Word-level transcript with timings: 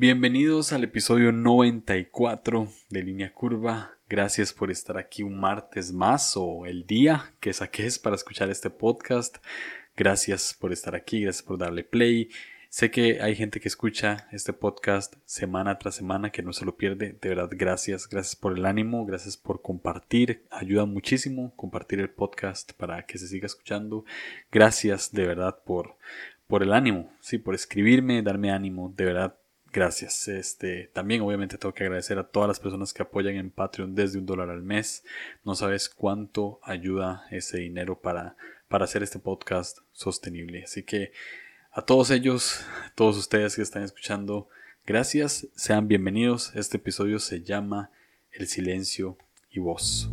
Bienvenidos 0.00 0.72
al 0.72 0.84
episodio 0.84 1.32
94 1.32 2.68
de 2.88 3.02
Línea 3.02 3.34
Curva. 3.34 3.96
Gracias 4.08 4.52
por 4.52 4.70
estar 4.70 4.96
aquí 4.96 5.24
un 5.24 5.40
martes 5.40 5.92
más 5.92 6.36
o 6.36 6.66
el 6.66 6.86
día 6.86 7.34
que 7.40 7.52
saques 7.52 7.98
para 7.98 8.14
escuchar 8.14 8.48
este 8.48 8.70
podcast. 8.70 9.38
Gracias 9.96 10.54
por 10.54 10.72
estar 10.72 10.94
aquí, 10.94 11.22
gracias 11.22 11.42
por 11.42 11.58
darle 11.58 11.82
play. 11.82 12.30
Sé 12.68 12.92
que 12.92 13.20
hay 13.20 13.34
gente 13.34 13.58
que 13.58 13.66
escucha 13.66 14.28
este 14.30 14.52
podcast 14.52 15.16
semana 15.24 15.80
tras 15.80 15.96
semana 15.96 16.30
que 16.30 16.44
no 16.44 16.52
se 16.52 16.64
lo 16.64 16.76
pierde. 16.76 17.18
De 17.20 17.30
verdad, 17.30 17.50
gracias. 17.50 18.08
Gracias 18.08 18.36
por 18.36 18.56
el 18.56 18.66
ánimo, 18.66 19.04
gracias 19.04 19.36
por 19.36 19.62
compartir. 19.62 20.44
Ayuda 20.52 20.84
muchísimo 20.84 21.52
compartir 21.56 21.98
el 21.98 22.10
podcast 22.10 22.72
para 22.74 23.04
que 23.04 23.18
se 23.18 23.26
siga 23.26 23.46
escuchando. 23.46 24.04
Gracias 24.52 25.10
de 25.10 25.26
verdad 25.26 25.58
por, 25.66 25.96
por 26.46 26.62
el 26.62 26.72
ánimo, 26.72 27.10
sí, 27.18 27.38
por 27.38 27.56
escribirme, 27.56 28.22
darme 28.22 28.52
ánimo. 28.52 28.94
De 28.96 29.04
verdad, 29.04 29.34
Gracias. 29.78 30.26
Este, 30.26 30.90
también 30.92 31.20
obviamente 31.20 31.56
tengo 31.56 31.72
que 31.72 31.84
agradecer 31.84 32.18
a 32.18 32.26
todas 32.26 32.48
las 32.48 32.58
personas 32.58 32.92
que 32.92 33.02
apoyan 33.02 33.36
en 33.36 33.52
Patreon 33.52 33.94
desde 33.94 34.18
un 34.18 34.26
dólar 34.26 34.50
al 34.50 34.60
mes. 34.60 35.04
No 35.44 35.54
sabes 35.54 35.88
cuánto 35.88 36.58
ayuda 36.64 37.28
ese 37.30 37.58
dinero 37.58 38.00
para, 38.00 38.36
para 38.66 38.86
hacer 38.86 39.04
este 39.04 39.20
podcast 39.20 39.78
sostenible. 39.92 40.64
Así 40.64 40.82
que 40.82 41.12
a 41.70 41.82
todos 41.82 42.10
ellos, 42.10 42.66
a 42.86 42.92
todos 42.96 43.16
ustedes 43.16 43.54
que 43.54 43.62
están 43.62 43.84
escuchando, 43.84 44.48
gracias, 44.84 45.46
sean 45.54 45.86
bienvenidos. 45.86 46.56
Este 46.56 46.78
episodio 46.78 47.20
se 47.20 47.42
llama 47.44 47.92
El 48.32 48.48
silencio 48.48 49.16
y 49.48 49.60
voz. 49.60 50.10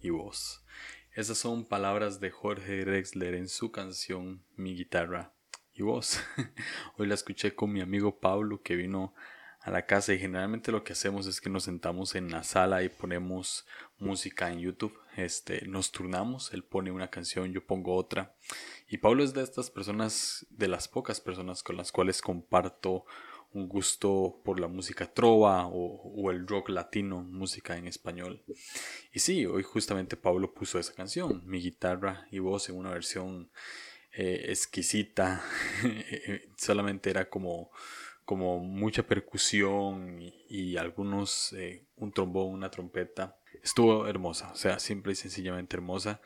Y 0.00 0.10
voz. 0.10 0.64
Esas 1.12 1.36
son 1.38 1.64
palabras 1.64 2.20
de 2.20 2.30
Jorge 2.30 2.84
Drexler 2.84 3.34
en 3.34 3.48
su 3.48 3.72
canción 3.72 4.44
Mi 4.54 4.76
guitarra 4.76 5.32
y 5.74 5.82
voz. 5.82 6.20
Hoy 6.96 7.08
la 7.08 7.14
escuché 7.14 7.56
con 7.56 7.72
mi 7.72 7.80
amigo 7.80 8.20
Pablo 8.20 8.62
que 8.62 8.76
vino 8.76 9.12
a 9.58 9.72
la 9.72 9.86
casa 9.86 10.14
y 10.14 10.20
generalmente 10.20 10.70
lo 10.70 10.84
que 10.84 10.92
hacemos 10.92 11.26
es 11.26 11.40
que 11.40 11.50
nos 11.50 11.64
sentamos 11.64 12.14
en 12.14 12.30
la 12.30 12.44
sala 12.44 12.84
y 12.84 12.90
ponemos 12.90 13.66
música 13.98 14.52
en 14.52 14.60
YouTube. 14.60 14.96
Este, 15.16 15.66
nos 15.66 15.90
turnamos, 15.90 16.54
él 16.54 16.62
pone 16.62 16.92
una 16.92 17.10
canción, 17.10 17.52
yo 17.52 17.66
pongo 17.66 17.96
otra. 17.96 18.36
Y 18.88 18.98
Pablo 18.98 19.24
es 19.24 19.34
de 19.34 19.42
estas 19.42 19.68
personas, 19.68 20.46
de 20.50 20.68
las 20.68 20.86
pocas 20.86 21.20
personas 21.20 21.64
con 21.64 21.76
las 21.76 21.90
cuales 21.90 22.22
comparto 22.22 23.04
un 23.52 23.68
gusto 23.68 24.40
por 24.44 24.60
la 24.60 24.68
música 24.68 25.12
trova 25.12 25.66
o, 25.66 26.30
el 26.30 26.46
rock 26.46 26.70
latino, 26.70 27.22
música 27.22 27.76
en 27.76 27.86
español. 27.86 28.42
Y 29.12 29.18
sí, 29.18 29.46
hoy 29.46 29.62
justamente 29.62 30.16
Pablo 30.16 30.54
puso 30.54 30.78
esa 30.78 30.94
canción, 30.94 31.42
mi 31.46 31.60
guitarra 31.60 32.26
y 32.30 32.38
voz 32.38 32.68
en 32.68 32.76
una 32.76 32.90
versión 32.90 33.50
eh, 34.12 34.46
exquisita, 34.48 35.42
solamente 36.56 37.10
era 37.10 37.28
como, 37.28 37.70
como 38.24 38.60
mucha 38.60 39.02
percusión 39.02 40.18
y, 40.48 40.76
algunos, 40.76 41.52
eh, 41.54 41.86
un 41.96 42.12
trombón, 42.12 42.52
una 42.52 42.70
trompeta. 42.70 43.36
Estuvo 43.62 44.06
hermosa, 44.06 44.52
o 44.52 44.56
sea, 44.56 44.78
simple 44.78 45.12
y 45.12 45.16
sencillamente 45.16 45.76
hermosa. 45.76 46.20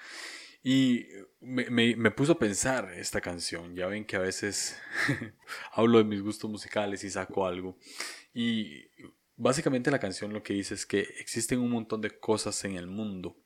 Y 0.66 1.08
me, 1.42 1.68
me, 1.68 2.10
puso 2.10 2.32
a 2.32 2.38
pensar 2.38 2.90
esta 2.94 3.20
canción. 3.20 3.76
Ya 3.76 3.86
ven 3.86 4.06
que 4.06 4.16
a 4.16 4.20
veces 4.20 4.80
hablo 5.72 5.98
de 5.98 6.04
mis 6.04 6.22
gustos 6.22 6.50
musicales 6.50 7.04
y 7.04 7.10
saco 7.10 7.46
algo. 7.46 7.76
Y 8.32 8.86
básicamente 9.36 9.90
la 9.90 9.98
canción 9.98 10.32
lo 10.32 10.42
que 10.42 10.54
dice 10.54 10.72
es 10.72 10.86
que 10.86 11.00
existen 11.20 11.60
un 11.60 11.70
montón 11.70 12.00
de 12.00 12.18
cosas 12.18 12.64
en 12.64 12.76
el 12.76 12.86
mundo, 12.86 13.36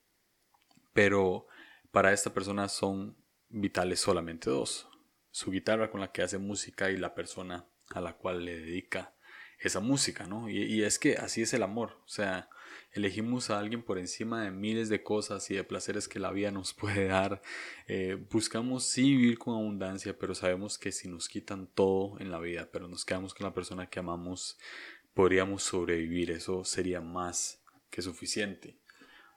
pero 0.93 1.49
para 1.91 2.13
esta 2.13 2.33
persona 2.33 2.69
son 2.69 3.17
vitales 3.49 3.99
solamente 3.99 4.49
dos. 4.49 4.89
Su 5.33 5.51
guitarra 5.51 5.91
con 5.91 6.01
la 6.01 6.13
que 6.13 6.23
hace 6.23 6.39
música 6.39 6.89
y 6.89 6.97
la 6.97 7.17
persona 7.17 7.67
a 7.91 8.01
la 8.01 8.13
cual 8.17 8.45
le 8.45 8.61
dedica 8.61 9.17
esa 9.59 9.81
música, 9.81 10.29
¿no? 10.29 10.49
Y, 10.49 10.63
y 10.63 10.85
es 10.85 11.01
que 11.01 11.17
así 11.17 11.43
es 11.43 11.53
el 11.53 11.65
amor. 11.65 12.01
O 12.05 12.09
sea, 12.09 12.49
elegimos 12.93 13.51
a 13.51 13.59
alguien 13.59 13.83
por 13.83 13.99
encima 13.99 14.45
de 14.45 14.51
miles 14.51 14.89
de 14.89 15.03
cosas 15.03 15.51
y 15.51 15.55
de 15.55 15.65
placeres 15.65 16.09
que 16.09 16.19
la 16.19 16.33
vida 16.33 16.51
nos 16.51 16.75
puede 16.75 17.07
dar. 17.07 17.43
Eh, 17.87 18.19
buscamos 18.31 18.85
sí 18.85 19.17
vivir 19.17 19.39
con 19.39 19.55
abundancia, 19.55 20.19
pero 20.19 20.35
sabemos 20.35 20.79
que 20.79 20.93
si 20.93 21.09
nos 21.09 21.29
quitan 21.29 21.67
todo 21.67 22.19
en 22.21 22.31
la 22.31 22.39
vida, 22.39 22.69
pero 22.73 22.89
nos 22.89 23.05
quedamos 23.05 23.35
con 23.35 23.47
la 23.47 23.55
persona 23.55 23.89
que 23.89 24.01
amamos, 24.01 24.59
podríamos 25.15 25.63
sobrevivir. 25.63 26.31
Eso 26.31 26.65
sería 26.65 27.01
más 27.01 27.63
que 27.91 28.03
suficiente. 28.03 28.77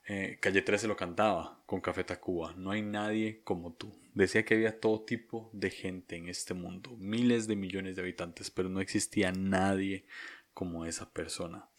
Eh, 0.07 0.39
Calle 0.41 0.61
13 0.61 0.87
lo 0.87 0.97
cantaba 0.97 1.61
con 1.65 1.79
Café 1.79 2.03
Tacuba. 2.03 2.53
No 2.57 2.71
hay 2.71 2.81
nadie 2.81 3.41
como 3.43 3.73
tú. 3.73 3.93
Decía 4.13 4.43
que 4.43 4.55
había 4.55 4.79
todo 4.79 5.05
tipo 5.05 5.49
de 5.53 5.69
gente 5.69 6.17
en 6.17 6.27
este 6.27 6.53
mundo, 6.53 6.97
miles 6.97 7.47
de 7.47 7.55
millones 7.55 7.95
de 7.95 8.01
habitantes, 8.01 8.51
pero 8.51 8.67
no 8.67 8.81
existía 8.81 9.31
nadie 9.31 10.05
como 10.53 10.85
esa 10.85 11.13
persona. 11.13 11.69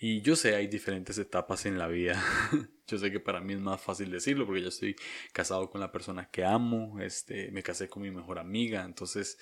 Y 0.00 0.20
yo 0.22 0.36
sé, 0.36 0.54
hay 0.54 0.68
diferentes 0.68 1.18
etapas 1.18 1.66
en 1.66 1.76
la 1.76 1.88
vida. 1.88 2.22
yo 2.86 2.98
sé 2.98 3.10
que 3.10 3.18
para 3.18 3.40
mí 3.40 3.54
es 3.54 3.60
más 3.60 3.80
fácil 3.80 4.10
decirlo 4.10 4.46
porque 4.46 4.62
yo 4.62 4.68
estoy 4.68 4.94
casado 5.32 5.68
con 5.70 5.80
la 5.80 5.90
persona 5.90 6.30
que 6.30 6.44
amo, 6.44 7.00
este, 7.00 7.50
me 7.50 7.62
casé 7.62 7.88
con 7.88 8.02
mi 8.02 8.10
mejor 8.10 8.38
amiga, 8.38 8.84
entonces 8.84 9.38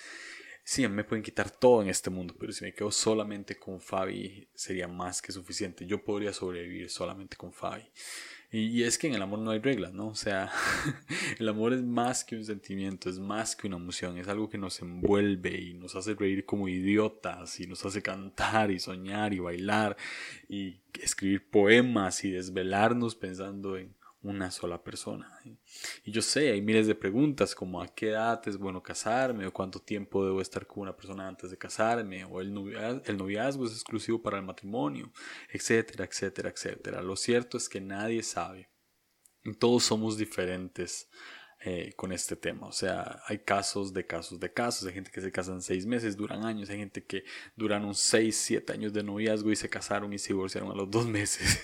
sí, 0.63 0.87
me 0.87 1.03
pueden 1.03 1.23
quitar 1.23 1.51
todo 1.51 1.83
en 1.83 1.89
este 1.89 2.09
mundo, 2.09 2.35
pero 2.39 2.51
si 2.51 2.65
me 2.65 2.73
quedo 2.73 2.91
solamente 2.91 3.57
con 3.57 3.79
Fabi 3.79 4.49
sería 4.55 4.87
más 4.87 5.21
que 5.21 5.31
suficiente. 5.31 5.85
Yo 5.85 6.03
podría 6.03 6.33
sobrevivir 6.33 6.89
solamente 6.89 7.37
con 7.37 7.53
Fabi. 7.53 7.89
Y, 8.49 8.83
es 8.83 8.97
que 8.97 9.07
en 9.07 9.13
el 9.13 9.21
amor 9.21 9.39
no 9.39 9.51
hay 9.51 9.59
reglas, 9.59 9.91
¿no? 9.91 10.07
O 10.07 10.15
sea, 10.15 10.49
el 11.39 11.49
amor 11.49 11.73
es 11.73 11.83
más 11.83 12.23
que 12.23 12.37
un 12.37 12.45
sentimiento, 12.45 13.09
es 13.09 13.19
más 13.19 13.57
que 13.57 13.67
una 13.67 13.75
emoción, 13.75 14.17
es 14.17 14.29
algo 14.29 14.49
que 14.49 14.57
nos 14.57 14.81
envuelve 14.81 15.59
y 15.59 15.73
nos 15.73 15.95
hace 15.97 16.15
reír 16.15 16.45
como 16.45 16.69
idiotas 16.69 17.59
y 17.59 17.67
nos 17.67 17.85
hace 17.85 18.01
cantar 18.01 18.71
y 18.71 18.79
soñar 18.79 19.33
y 19.33 19.39
bailar 19.39 19.97
y 20.47 20.79
escribir 21.01 21.49
poemas 21.49 22.23
y 22.23 22.31
desvelarnos 22.31 23.15
pensando 23.15 23.75
en 23.75 23.96
una 24.21 24.51
sola 24.51 24.83
persona. 24.83 25.39
Y 26.03 26.11
yo 26.11 26.21
sé, 26.21 26.51
hay 26.51 26.61
miles 26.61 26.87
de 26.87 26.95
preguntas 26.95 27.53
como 27.55 27.81
a 27.81 27.87
qué 27.87 28.09
edad 28.09 28.41
es 28.47 28.57
bueno 28.57 28.81
casarme 28.81 29.45
o 29.45 29.53
cuánto 29.53 29.79
tiempo 29.79 30.25
debo 30.25 30.41
estar 30.41 30.65
con 30.65 30.81
una 30.81 30.95
persona 30.95 31.27
antes 31.27 31.51
de 31.51 31.57
casarme 31.57 32.25
o 32.25 32.41
el 32.41 32.53
noviazgo, 32.53 33.01
el 33.05 33.17
noviazgo 33.17 33.65
es 33.65 33.73
exclusivo 33.73 34.21
para 34.21 34.37
el 34.37 34.43
matrimonio, 34.43 35.11
etcétera, 35.49 36.05
etcétera, 36.05 36.49
etcétera. 36.49 37.01
Lo 37.01 37.15
cierto 37.15 37.57
es 37.57 37.69
que 37.69 37.81
nadie 37.81 38.23
sabe. 38.23 38.69
Todos 39.59 39.83
somos 39.83 40.17
diferentes 40.17 41.09
eh, 41.59 41.93
con 41.95 42.11
este 42.11 42.35
tema. 42.35 42.67
O 42.67 42.71
sea, 42.71 43.23
hay 43.25 43.39
casos 43.39 43.91
de 43.91 44.05
casos 44.05 44.39
de 44.39 44.53
casos. 44.53 44.87
Hay 44.87 44.93
gente 44.93 45.09
que 45.09 45.21
se 45.21 45.31
casan 45.31 45.63
seis 45.63 45.87
meses, 45.87 46.15
duran 46.15 46.45
años. 46.45 46.69
Hay 46.69 46.77
gente 46.77 47.03
que 47.03 47.23
duraron 47.55 47.95
seis, 47.95 48.37
siete 48.37 48.73
años 48.73 48.93
de 48.93 49.01
noviazgo 49.01 49.51
y 49.51 49.55
se 49.55 49.67
casaron 49.67 50.13
y 50.13 50.19
se 50.19 50.33
divorciaron 50.33 50.69
a 50.71 50.75
los 50.75 50.91
dos 50.91 51.07
meses. 51.07 51.59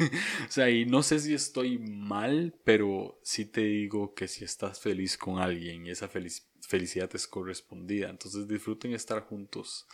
o 0.50 0.52
sea, 0.52 0.70
y 0.72 0.88
no 0.88 1.04
sé 1.04 1.20
si 1.20 1.36
estoy 1.36 1.78
mal, 1.78 2.56
pero 2.64 3.20
sí 3.22 3.46
te 3.46 3.62
digo 3.62 4.16
que 4.16 4.28
si 4.28 4.44
estás 4.44 4.80
feliz 4.80 5.16
con 5.16 5.38
alguien 5.38 5.86
y 5.86 5.92
esa 5.92 6.08
felicidad 6.08 7.10
es 7.14 7.28
correspondida, 7.28 8.10
entonces 8.10 8.48
disfruten 8.48 8.94
estar 8.94 9.22
juntos 9.22 9.86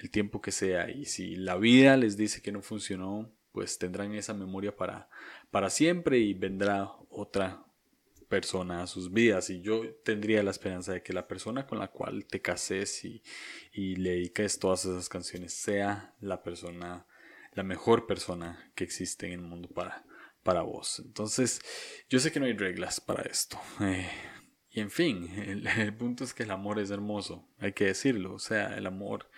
el 0.00 0.10
tiempo 0.10 0.40
que 0.40 0.52
sea. 0.52 0.90
Y 0.90 1.04
si 1.04 1.36
la 1.36 1.56
vida 1.56 1.98
les 1.98 2.16
dice 2.16 2.40
que 2.40 2.50
no 2.50 2.62
funcionó, 2.62 3.30
pues 3.52 3.78
tendrán 3.78 4.14
esa 4.14 4.32
memoria 4.32 4.74
para, 4.74 5.10
para 5.50 5.68
siempre 5.68 6.18
y 6.18 6.32
vendrá 6.32 6.90
otra 7.10 7.62
persona 8.28 8.82
a 8.82 8.86
sus 8.86 9.12
vidas 9.12 9.50
y 9.50 9.60
yo 9.60 9.82
tendría 10.04 10.42
la 10.42 10.50
esperanza 10.50 10.92
de 10.92 11.02
que 11.02 11.12
la 11.12 11.28
persona 11.28 11.66
con 11.66 11.78
la 11.78 11.88
cual 11.88 12.26
te 12.26 12.40
cases 12.40 13.04
y, 13.04 13.22
y 13.72 13.96
le 13.96 14.10
dediques 14.10 14.58
todas 14.58 14.84
esas 14.84 15.08
canciones 15.08 15.52
sea 15.52 16.14
la 16.20 16.42
persona, 16.42 17.06
la 17.52 17.62
mejor 17.62 18.06
persona 18.06 18.72
que 18.74 18.84
existe 18.84 19.26
en 19.26 19.32
el 19.32 19.42
mundo 19.42 19.68
para, 19.68 20.04
para 20.44 20.62
vos. 20.62 21.00
Entonces, 21.04 21.60
yo 22.08 22.20
sé 22.20 22.30
que 22.30 22.38
no 22.38 22.46
hay 22.46 22.52
reglas 22.52 23.00
para 23.00 23.22
esto. 23.22 23.60
Eh, 23.80 24.08
y 24.70 24.80
en 24.80 24.90
fin, 24.90 25.28
el, 25.38 25.94
punto 25.96 26.22
es 26.22 26.34
que 26.34 26.44
el 26.44 26.50
amor 26.52 26.78
es 26.78 26.90
hermoso, 26.90 27.48
hay 27.58 27.72
que 27.72 27.86
decirlo. 27.86 28.34
O 28.34 28.38
sea, 28.38 28.76
el 28.76 28.86
amor 28.86 29.28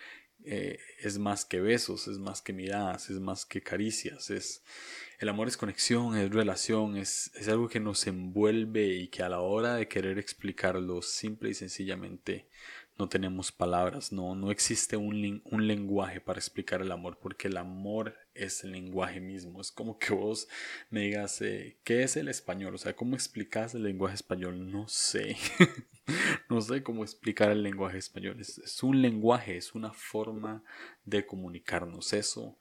eh, 0.43 0.79
es 0.99 1.17
más 1.17 1.45
que 1.45 1.61
besos, 1.61 2.07
es 2.07 2.19
más 2.19 2.41
que 2.41 2.53
miradas, 2.53 3.09
es 3.09 3.19
más 3.19 3.45
que 3.45 3.61
caricias, 3.61 4.29
es, 4.29 4.63
el 5.19 5.29
amor 5.29 5.47
es 5.47 5.57
conexión, 5.57 6.17
es 6.17 6.31
relación, 6.31 6.97
es, 6.97 7.31
es 7.35 7.47
algo 7.47 7.67
que 7.69 7.79
nos 7.79 8.05
envuelve 8.07 8.87
y 8.87 9.07
que 9.07 9.23
a 9.23 9.29
la 9.29 9.39
hora 9.39 9.75
de 9.75 9.87
querer 9.87 10.19
explicarlo 10.19 11.01
simple 11.01 11.49
y 11.49 11.53
sencillamente 11.53 12.47
no 12.97 13.07
tenemos 13.07 13.51
palabras, 13.51 14.11
no, 14.11 14.33
no 14.35 14.49
existe 14.49 14.97
un, 14.97 15.41
un 15.45 15.67
lenguaje 15.67 16.19
para 16.19 16.39
explicar 16.39 16.81
el 16.81 16.91
amor, 16.91 17.19
porque 17.21 17.47
el 17.47 17.57
amor 17.57 18.15
es 18.33 18.63
el 18.63 18.71
lenguaje 18.71 19.19
mismo. 19.19 19.61
Es 19.61 19.71
como 19.71 19.99
que 19.99 20.13
vos 20.13 20.47
me 20.89 21.01
digas, 21.01 21.41
eh, 21.41 21.77
¿qué 21.83 22.03
es 22.03 22.17
el 22.17 22.27
español? 22.27 22.73
O 22.73 22.77
sea, 22.77 22.95
¿cómo 22.95 23.15
explicas 23.15 23.75
el 23.75 23.83
lenguaje 23.83 24.15
español? 24.15 24.71
No 24.71 24.87
sé. 24.87 25.37
no 26.49 26.61
sé 26.61 26.81
cómo 26.81 27.03
explicar 27.03 27.51
el 27.51 27.61
lenguaje 27.61 27.99
español. 27.99 28.39
Es, 28.39 28.81
un 28.81 29.01
lenguaje, 29.01 29.57
es 29.57 29.75
una 29.75 29.93
forma 29.93 30.63
de 31.05 31.25
comunicarnos. 31.25 32.13
Eso, 32.13 32.57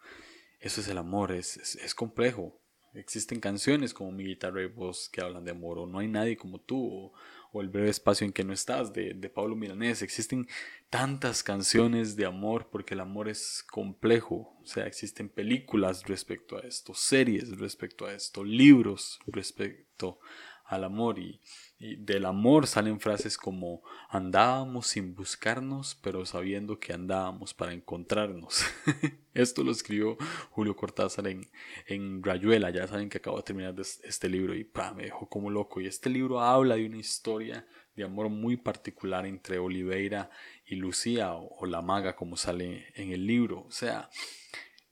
eso 0.66 0.80
es 0.80 0.88
el 0.88 0.98
amor, 0.98 1.32
es, 1.32 1.56
es 1.56 1.94
complejo. 1.94 2.60
Existen 2.94 3.40
canciones 3.40 3.92
como 3.92 4.10
Mi 4.10 4.24
guitarra 4.24 4.62
y 4.62 4.72
que 5.12 5.20
hablan 5.20 5.44
de 5.44 5.50
amor, 5.50 5.78
o 5.78 5.86
No 5.86 5.98
hay 5.98 6.08
nadie 6.08 6.36
como 6.36 6.60
tú, 6.60 7.12
o, 7.52 7.60
El 7.60 7.68
breve 7.70 7.88
espacio 7.88 8.26
en 8.26 8.34
que 8.34 8.44
no 8.44 8.52
estás, 8.52 8.92
de, 8.92 9.14
de 9.14 9.30
Pablo 9.30 9.56
Milanés. 9.56 10.02
Existen 10.02 10.46
tantas 10.90 11.42
canciones 11.42 12.14
de 12.14 12.26
amor 12.26 12.68
porque 12.70 12.92
el 12.92 13.00
amor 13.00 13.28
es 13.28 13.64
complejo. 13.70 14.54
O 14.62 14.66
sea, 14.66 14.86
existen 14.86 15.30
películas 15.30 16.02
respecto 16.04 16.58
a 16.58 16.60
esto, 16.60 16.94
series 16.94 17.58
respecto 17.58 18.04
a 18.04 18.12
esto, 18.12 18.44
libros 18.44 19.20
respecto 19.26 20.18
al 20.66 20.84
amor 20.84 21.18
y, 21.18 21.40
del 21.78 22.24
amor 22.24 22.66
salen 22.66 23.00
frases 23.00 23.36
como 23.36 23.82
andábamos 24.08 24.86
sin 24.86 25.14
buscarnos 25.14 25.94
pero 26.02 26.24
sabiendo 26.24 26.80
que 26.80 26.92
andábamos 26.92 27.52
para 27.52 27.72
encontrarnos. 27.72 28.64
Esto 29.34 29.62
lo 29.62 29.72
escribió 29.72 30.16
Julio 30.50 30.74
Cortázar 30.74 31.28
en, 31.28 31.50
en 31.86 32.22
Rayuela, 32.22 32.70
ya 32.70 32.86
saben 32.86 33.10
que 33.10 33.18
acabo 33.18 33.36
de 33.36 33.42
terminar 33.42 33.74
este 33.78 34.28
libro 34.28 34.54
y 34.54 34.66
me 34.94 35.04
dejó 35.04 35.28
como 35.28 35.50
loco. 35.50 35.80
Y 35.80 35.86
este 35.86 36.08
libro 36.08 36.40
habla 36.40 36.76
de 36.76 36.86
una 36.86 36.96
historia 36.96 37.66
de 37.96 38.04
amor 38.04 38.28
muy 38.28 38.56
particular 38.56 39.26
entre 39.26 39.58
Oliveira 39.58 40.30
y 40.66 40.76
Lucía 40.76 41.34
o, 41.34 41.66
la 41.66 41.82
maga 41.82 42.14
como 42.14 42.36
sale 42.36 42.86
en 42.94 43.12
el 43.12 43.26
libro. 43.26 43.64
O 43.66 43.70
sea, 43.70 44.10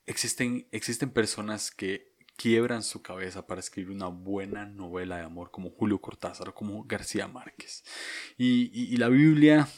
existen, 0.06 0.66
existen 0.72 1.10
personas 1.10 1.70
que 1.70 2.13
quiebran 2.36 2.82
su 2.82 3.02
cabeza 3.02 3.46
para 3.46 3.60
escribir 3.60 3.94
una 3.94 4.08
buena 4.08 4.66
novela 4.66 5.16
de 5.16 5.24
amor 5.24 5.50
como 5.50 5.70
Julio 5.70 6.00
Cortázar 6.00 6.48
o 6.48 6.54
como 6.54 6.84
García 6.84 7.28
Márquez. 7.28 7.84
Y, 8.36 8.96
la 8.96 9.08
Biblia 9.08 9.68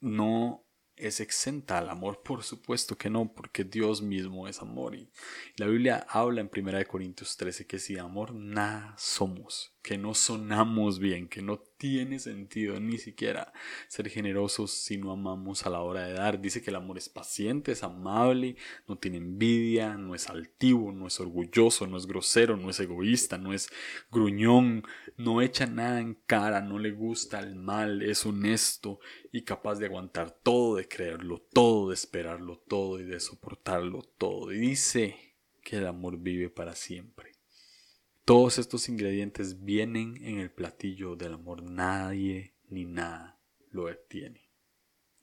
no 0.00 0.64
es 0.96 1.20
exenta 1.20 1.78
al 1.78 1.90
amor, 1.90 2.22
por 2.22 2.44
supuesto 2.44 2.96
que 2.96 3.10
no, 3.10 3.32
porque 3.34 3.64
Dios 3.64 4.02
mismo 4.02 4.46
es 4.48 4.60
amor. 4.60 4.94
Y 4.94 5.10
la 5.56 5.66
Biblia 5.66 6.06
habla 6.08 6.40
en 6.40 6.50
1 6.54 6.86
Corintios 6.86 7.36
13 7.36 7.66
que 7.66 7.78
si 7.78 7.98
amor 7.98 8.34
nada 8.34 8.94
somos, 8.96 9.73
que 9.84 9.98
no 9.98 10.14
sonamos 10.14 10.98
bien, 10.98 11.28
que 11.28 11.42
no 11.42 11.58
tiene 11.58 12.18
sentido 12.18 12.80
ni 12.80 12.96
siquiera 12.96 13.52
ser 13.86 14.08
generosos 14.08 14.70
si 14.70 14.96
no 14.96 15.12
amamos 15.12 15.66
a 15.66 15.70
la 15.70 15.82
hora 15.82 16.06
de 16.06 16.14
dar. 16.14 16.40
Dice 16.40 16.62
que 16.62 16.70
el 16.70 16.76
amor 16.76 16.96
es 16.96 17.10
paciente, 17.10 17.72
es 17.72 17.82
amable, 17.82 18.56
no 18.88 18.96
tiene 18.96 19.18
envidia, 19.18 19.98
no 19.98 20.14
es 20.14 20.30
altivo, 20.30 20.90
no 20.90 21.06
es 21.06 21.20
orgulloso, 21.20 21.86
no 21.86 21.98
es 21.98 22.06
grosero, 22.06 22.56
no 22.56 22.70
es 22.70 22.80
egoísta, 22.80 23.36
no 23.36 23.52
es 23.52 23.68
gruñón, 24.10 24.84
no 25.18 25.42
echa 25.42 25.66
nada 25.66 26.00
en 26.00 26.14
cara, 26.14 26.62
no 26.62 26.78
le 26.78 26.92
gusta 26.92 27.40
el 27.40 27.54
mal, 27.54 28.00
es 28.00 28.24
honesto 28.24 29.00
y 29.32 29.42
capaz 29.42 29.74
de 29.74 29.84
aguantar 29.84 30.30
todo, 30.30 30.76
de 30.76 30.88
creerlo 30.88 31.46
todo, 31.52 31.90
de 31.90 31.94
esperarlo 31.94 32.56
todo 32.56 33.00
y 33.00 33.04
de 33.04 33.20
soportarlo 33.20 34.00
todo. 34.16 34.50
Y 34.50 34.60
dice 34.60 35.36
que 35.62 35.76
el 35.76 35.86
amor 35.86 36.16
vive 36.16 36.48
para 36.48 36.74
siempre. 36.74 37.33
Todos 38.24 38.56
estos 38.58 38.88
ingredientes 38.88 39.64
vienen 39.64 40.16
en 40.24 40.40
el 40.40 40.50
platillo 40.50 41.14
del 41.14 41.34
amor. 41.34 41.62
Nadie 41.62 42.54
ni 42.70 42.86
nada 42.86 43.38
lo 43.70 43.86
detiene. 43.86 44.50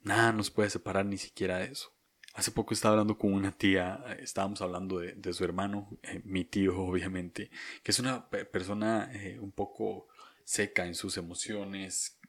Nada 0.02 0.32
nos 0.32 0.52
puede 0.52 0.70
separar 0.70 1.04
ni 1.06 1.18
siquiera 1.18 1.58
de 1.58 1.72
eso. 1.72 1.92
Hace 2.34 2.52
poco 2.52 2.74
estaba 2.74 2.92
hablando 2.92 3.18
con 3.18 3.34
una 3.34 3.50
tía, 3.50 4.04
estábamos 4.20 4.62
hablando 4.62 5.00
de, 5.00 5.32
su 5.32 5.42
hermano, 5.42 5.98
eh, 6.02 6.22
mi 6.24 6.44
tío 6.44 6.78
obviamente, 6.80 7.50
que 7.82 7.90
es 7.90 7.98
una 7.98 8.30
persona 8.30 9.10
eh, 9.12 9.38
un 9.40 9.50
poco 9.50 10.06
seca 10.44 10.86
en 10.86 10.94
sus 10.94 11.16
emociones, 11.16 12.20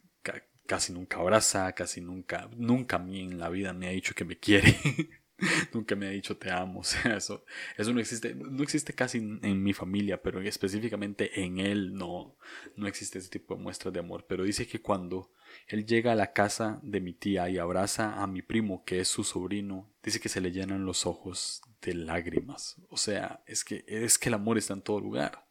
casi 0.65 0.91
nunca 0.91 1.17
abraza, 1.17 1.71
casi 1.73 2.01
nunca, 2.01 2.49
nunca 2.57 2.95
a 2.95 2.99
mí 2.99 3.21
en 3.21 3.37
la 3.37 3.49
vida 3.49 3.73
me 3.73 3.87
ha 3.87 3.91
dicho 3.91 4.15
que 4.15 4.25
me 4.25 4.39
quiere. 4.39 4.75
nunca 5.73 5.95
me 5.95 6.07
ha 6.07 6.09
dicho 6.09 6.37
te 6.37 6.51
amo. 6.51 6.79
O 6.83 6.83
sea, 6.83 7.15
eso, 7.17 7.45
eso 7.77 7.93
no 7.93 7.99
existe, 7.99 8.35
no 8.35 8.61
existe 8.61 8.93
casi 8.93 9.17
en, 9.17 9.63
mi 9.63 9.73
familia, 9.73 10.21
pero 10.21 10.41
específicamente 10.41 11.43
en 11.43 11.59
él 11.59 11.93
no, 11.93 12.37
no 12.75 12.87
existe 12.87 13.19
ese 13.19 13.29
tipo 13.29 13.55
de 13.55 13.61
muestras 13.61 13.93
de 13.93 13.99
amor. 13.99 14.25
Pero 14.27 14.43
dice 14.43 14.67
que 14.67 14.81
cuando 14.81 15.31
él 15.67 15.85
llega 15.85 16.11
a 16.11 16.15
la 16.15 16.33
casa 16.33 16.79
de 16.83 16.99
mi 16.99 17.13
tía 17.13 17.49
y 17.49 17.57
abraza 17.57 18.21
a 18.21 18.27
mi 18.27 18.41
primo, 18.41 18.83
que 18.83 18.99
es 18.99 19.07
su 19.07 19.23
sobrino, 19.23 19.91
dice 20.03 20.19
que 20.19 20.29
se 20.29 20.41
le 20.41 20.51
llenan 20.51 20.85
los 20.85 21.05
ojos 21.05 21.61
de 21.81 21.93
lágrimas. 21.93 22.75
O 22.89 22.97
sea, 22.97 23.43
es 23.47 23.63
que, 23.63 23.85
es 23.87 24.17
que 24.17 24.29
el 24.29 24.35
amor 24.35 24.57
está 24.57 24.73
en 24.73 24.81
todo 24.81 24.99
lugar 24.99 25.43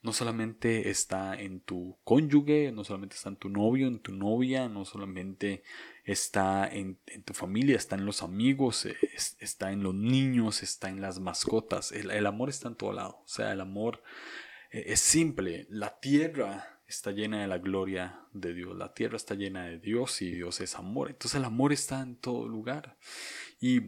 no 0.00 0.12
solamente 0.12 0.90
está 0.90 1.38
en 1.40 1.60
tu 1.60 1.98
cónyuge, 2.04 2.70
no 2.72 2.84
solamente 2.84 3.16
está 3.16 3.30
en 3.30 3.36
tu 3.36 3.48
novio, 3.48 3.88
en 3.88 3.98
tu 3.98 4.12
novia, 4.12 4.68
no 4.68 4.84
solamente 4.84 5.62
está 6.08 6.66
en, 6.66 6.98
tu 7.24 7.34
familia, 7.34 7.76
está 7.76 7.94
en 7.94 8.06
los 8.06 8.22
amigos, 8.22 8.88
está 9.40 9.72
en 9.72 9.82
los 9.82 9.94
niños, 9.94 10.62
está 10.62 10.88
en 10.88 11.02
las 11.02 11.20
mascotas. 11.20 11.92
El, 11.92 12.26
amor 12.26 12.48
está 12.48 12.68
en 12.68 12.76
todo 12.76 12.94
lado. 12.94 13.20
O 13.22 13.28
sea, 13.28 13.52
el 13.52 13.60
amor 13.60 14.02
eh, 14.70 14.84
es 14.86 15.00
simple. 15.00 15.66
La 15.68 16.00
tierra 16.00 16.80
está 16.86 17.10
llena 17.10 17.42
de 17.42 17.46
la 17.46 17.58
gloria 17.58 18.20
de 18.32 18.54
Dios. 18.54 18.74
La 18.74 18.94
tierra 18.94 19.16
está 19.16 19.34
llena 19.34 19.66
de 19.66 19.78
Dios 19.78 20.22
y 20.22 20.32
Dios 20.32 20.62
es 20.62 20.76
amor. 20.76 21.10
Entonces 21.10 21.36
el 21.38 21.44
amor 21.44 21.74
está 21.74 22.00
en 22.00 22.16
todo 22.16 22.48
lugar. 22.48 22.96
Y, 23.60 23.78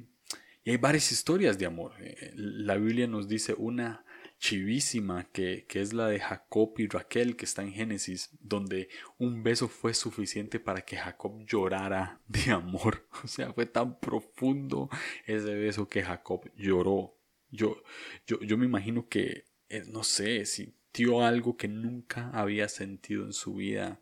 y 0.63 0.73
hay 0.73 0.77
varias 0.77 1.11
historias 1.13 1.59
de 1.59 1.65
amor. 1.65 1.95
Eh, 2.01 2.33
la 2.35 2.77
Biblia 2.77 3.07
nos 3.07 3.29
dice 3.29 3.55
una 3.57 4.05
chivísima 4.41 5.29
que, 5.33 5.67
que, 5.69 5.83
es 5.83 5.93
la 5.93 6.09
de 6.09 6.19
Jacob 6.19 6.73
y 6.79 6.89
Raquel 6.89 7.37
que 7.37 7.45
está 7.45 7.63
en 7.63 7.73
Génesis, 7.73 8.31
donde 8.41 8.89
un 9.19 9.43
beso 9.43 9.69
fue 9.69 9.93
suficiente 9.93 10.59
para 10.59 10.81
que 10.81 10.97
Jacob 10.97 11.45
llorara 11.47 12.21
de 12.27 12.51
amor. 12.51 13.07
O 13.23 13.29
sea, 13.29 13.53
fue 13.53 13.67
tan 13.67 14.01
profundo 14.01 14.89
ese 15.27 15.55
beso 15.55 15.89
que 15.89 16.03
Jacob 16.03 16.51
lloró. 16.57 17.15
Yo, 17.51 17.83
yo, 18.27 18.41
yo 18.41 18.57
me 18.57 18.65
imagino 18.65 19.09
que, 19.09 19.45
eh, 19.69 19.85
no 19.87 20.03
sé, 20.03 20.47
sintió 20.47 21.23
algo 21.23 21.57
que 21.57 21.69
nunca 21.69 22.31
había 22.31 22.69
sentido 22.69 23.25
en 23.25 23.35
su 23.35 23.57
vida. 23.57 24.01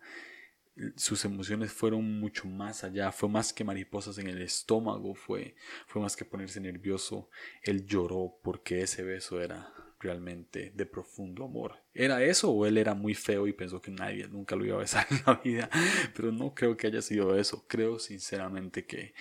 Sus 0.94 1.24
emociones 1.24 1.72
fueron 1.72 2.20
mucho 2.20 2.46
más 2.46 2.84
allá, 2.84 3.10
fue 3.10 3.28
más 3.28 3.52
que 3.52 3.64
mariposas 3.64 4.18
en 4.18 4.28
el 4.28 4.40
estómago, 4.40 5.16
fue, 5.16 5.56
fue 5.88 6.00
más 6.00 6.16
que 6.16 6.24
ponerse 6.24 6.60
nervioso. 6.60 7.28
Él 7.62 7.84
lloró 7.86 8.38
porque 8.44 8.82
ese 8.82 9.02
beso 9.02 9.40
era 9.40 9.74
realmente 10.00 10.72
de 10.74 10.86
profundo 10.86 11.44
amor. 11.44 11.82
¿Era 11.92 12.22
eso 12.22 12.50
o 12.50 12.66
él 12.66 12.78
era 12.78 12.94
muy 12.94 13.14
feo 13.14 13.46
y 13.46 13.52
pensó 13.52 13.80
que 13.80 13.90
nadie 13.90 14.28
nunca 14.28 14.56
lo 14.56 14.64
iba 14.64 14.76
a 14.76 14.80
besar 14.80 15.06
en 15.10 15.20
la 15.26 15.34
vida? 15.34 15.70
Pero 16.14 16.32
no 16.32 16.54
creo 16.54 16.76
que 16.76 16.86
haya 16.86 17.02
sido 17.02 17.36
eso. 17.36 17.66
Creo 17.68 17.98
sinceramente 17.98 18.86
que, 18.86 19.14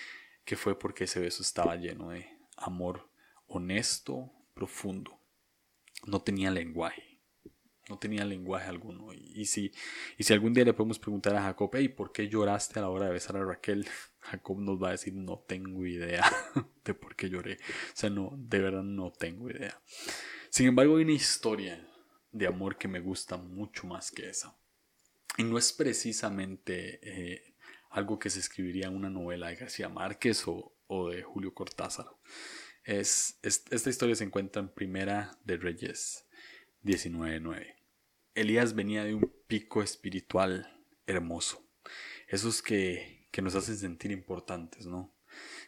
que 0.46 0.56
fue 0.56 0.78
porque 0.78 1.06
ese 1.06 1.20
beso 1.20 1.42
estaba 1.42 1.76
lleno 1.76 2.10
de 2.10 2.28
amor 2.58 3.10
honesto, 3.48 4.32
profundo. 4.54 5.20
No 6.06 6.22
tenía 6.22 6.52
lenguaje. 6.52 7.04
No 7.90 7.98
tenía 7.98 8.26
lenguaje 8.26 8.68
alguno. 8.68 9.14
Y, 9.14 9.46
si, 9.46 9.72
y 10.18 10.24
si 10.24 10.34
algún 10.34 10.54
día 10.54 10.66
le 10.66 10.74
podemos 10.74 11.00
preguntar 11.00 11.36
a 11.36 11.42
Jacob, 11.42 11.72
hey, 11.74 11.88
¿por 11.88 12.12
qué 12.12 12.28
lloraste 12.28 12.80
a 12.80 12.82
la 12.82 12.90
hora 12.90 13.06
de 13.06 13.14
besar 13.14 13.38
a 13.38 13.46
Raquel? 13.46 13.88
Jacob 14.20 14.60
nos 14.60 14.82
va 14.82 14.90
a 14.90 14.92
decir, 14.92 15.14
no 15.14 15.40
tengo 15.48 15.86
idea 15.86 16.26
de 16.84 16.94
por 16.94 17.16
qué 17.16 17.30
lloré. 17.30 17.54
O 17.54 17.96
sea, 17.96 18.10
no, 18.10 18.34
de 18.36 18.60
verdad 18.60 18.84
no 18.84 19.12
tengo 19.12 19.50
idea. 19.50 19.82
Sin 20.50 20.68
embargo, 20.68 20.98
hay 20.98 21.04
una 21.04 21.14
historia 21.14 21.88
de 22.32 22.48
amor 22.48 22.78
que 22.78 22.88
me 22.88 23.00
gusta 23.00 23.38
mucho 23.38 23.88
más 23.88 24.12
que 24.12 24.30
esa. 24.30 24.58
Y 25.38 25.44
no 25.44 25.58
es 25.58 25.74
precisamente 25.74 27.00
eh, 27.04 27.56
algo 27.90 28.20
que 28.20 28.30
se 28.30 28.40
escribiría 28.40 28.88
en 28.88 28.96
una 28.96 29.10
novela 29.10 29.48
de 29.48 29.56
García 29.56 29.90
Márquez 29.90 30.44
o, 30.48 31.10
de 31.10 31.22
Julio 31.24 31.54
Cortázar. 31.54 32.08
Es, 32.84 33.40
esta 33.44 33.90
historia 33.90 34.16
se 34.16 34.24
encuentra 34.24 34.62
en 34.62 34.70
Primera 34.70 35.38
de 35.44 35.58
Reyes 35.58 36.26
19.9. 36.84 37.76
Elías 38.34 38.76
venía 38.76 39.04
de 39.04 39.16
un 39.16 39.34
pico 39.48 39.84
espiritual 39.84 40.86
hermoso. 41.06 41.68
Esos 42.28 42.62
que, 42.62 43.28
que 43.32 43.42
nos 43.42 43.56
hacen 43.56 43.78
sentir 43.78 44.12
importantes, 44.12 44.86
¿no? 44.86 45.14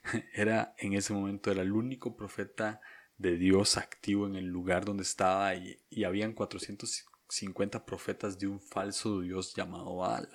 Era 0.33 0.75
en 0.77 0.93
ese 0.93 1.13
momento 1.13 1.51
era 1.51 1.61
el 1.61 1.71
único 1.73 2.15
profeta 2.15 2.81
de 3.19 3.37
Dios 3.37 3.77
activo 3.77 4.25
en 4.25 4.35
el 4.35 4.45
lugar 4.45 4.85
donde 4.85 5.03
estaba 5.03 5.53
y, 5.53 5.77
y 5.89 6.05
habían 6.05 6.33
450 6.33 7.85
profetas 7.85 8.39
de 8.39 8.47
un 8.47 8.59
falso 8.59 9.19
Dios 9.21 9.53
llamado 9.53 9.97
Baal. 9.97 10.29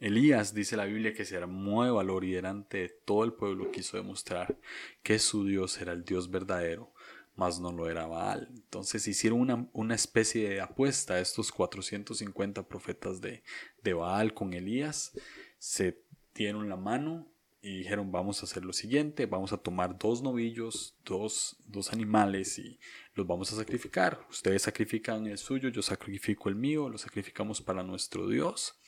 Elías 0.00 0.54
dice 0.54 0.76
la 0.76 0.84
Biblia 0.84 1.12
que 1.12 1.24
se 1.24 1.36
armó 1.36 1.84
de 1.84 1.90
valor 1.90 2.24
y 2.24 2.30
delante 2.30 2.78
de 2.78 2.88
todo 2.88 3.24
el 3.24 3.32
pueblo 3.32 3.72
quiso 3.72 3.96
demostrar 3.96 4.56
que 5.02 5.18
su 5.18 5.44
Dios 5.44 5.80
era 5.80 5.92
el 5.92 6.04
Dios 6.04 6.30
verdadero, 6.30 6.92
mas 7.34 7.58
no 7.58 7.72
lo 7.72 7.90
era 7.90 8.06
Baal. 8.06 8.48
Entonces 8.54 9.08
hicieron 9.08 9.40
una, 9.40 9.68
una 9.72 9.96
especie 9.96 10.48
de 10.48 10.60
apuesta 10.60 11.14
a 11.14 11.20
estos 11.20 11.50
450 11.50 12.68
profetas 12.68 13.20
de, 13.20 13.42
de 13.82 13.92
Baal 13.92 14.34
con 14.34 14.54
Elías, 14.54 15.18
se 15.58 16.00
dieron 16.32 16.68
la 16.68 16.76
mano 16.76 17.26
y 17.68 17.78
dijeron 17.78 18.10
vamos 18.10 18.40
a 18.40 18.46
hacer 18.46 18.64
lo 18.64 18.72
siguiente, 18.72 19.26
vamos 19.26 19.52
a 19.52 19.58
tomar 19.58 19.98
dos 19.98 20.22
novillos, 20.22 20.96
dos, 21.04 21.56
dos 21.66 21.92
animales 21.92 22.58
y 22.58 22.80
los 23.14 23.26
vamos 23.26 23.52
a 23.52 23.56
sacrificar. 23.56 24.26
Ustedes 24.30 24.62
sacrifican 24.62 25.26
el 25.26 25.36
suyo, 25.36 25.68
yo 25.68 25.82
sacrifico 25.82 26.48
el 26.48 26.54
mío, 26.54 26.88
lo 26.88 26.96
sacrificamos 26.96 27.60
para 27.60 27.82
nuestro 27.82 28.26
Dios. 28.26 28.78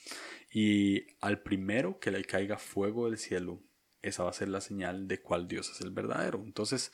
Y 0.50 1.04
al 1.20 1.42
primero 1.42 1.98
que 2.00 2.10
le 2.10 2.24
caiga 2.24 2.56
fuego 2.56 3.10
del 3.10 3.18
cielo, 3.18 3.62
esa 4.00 4.24
va 4.24 4.30
a 4.30 4.34
ser 4.34 4.48
la 4.48 4.62
señal 4.62 5.08
de 5.08 5.20
cuál 5.20 5.46
Dios 5.46 5.70
es 5.70 5.82
el 5.82 5.90
verdadero. 5.90 6.42
Entonces, 6.42 6.90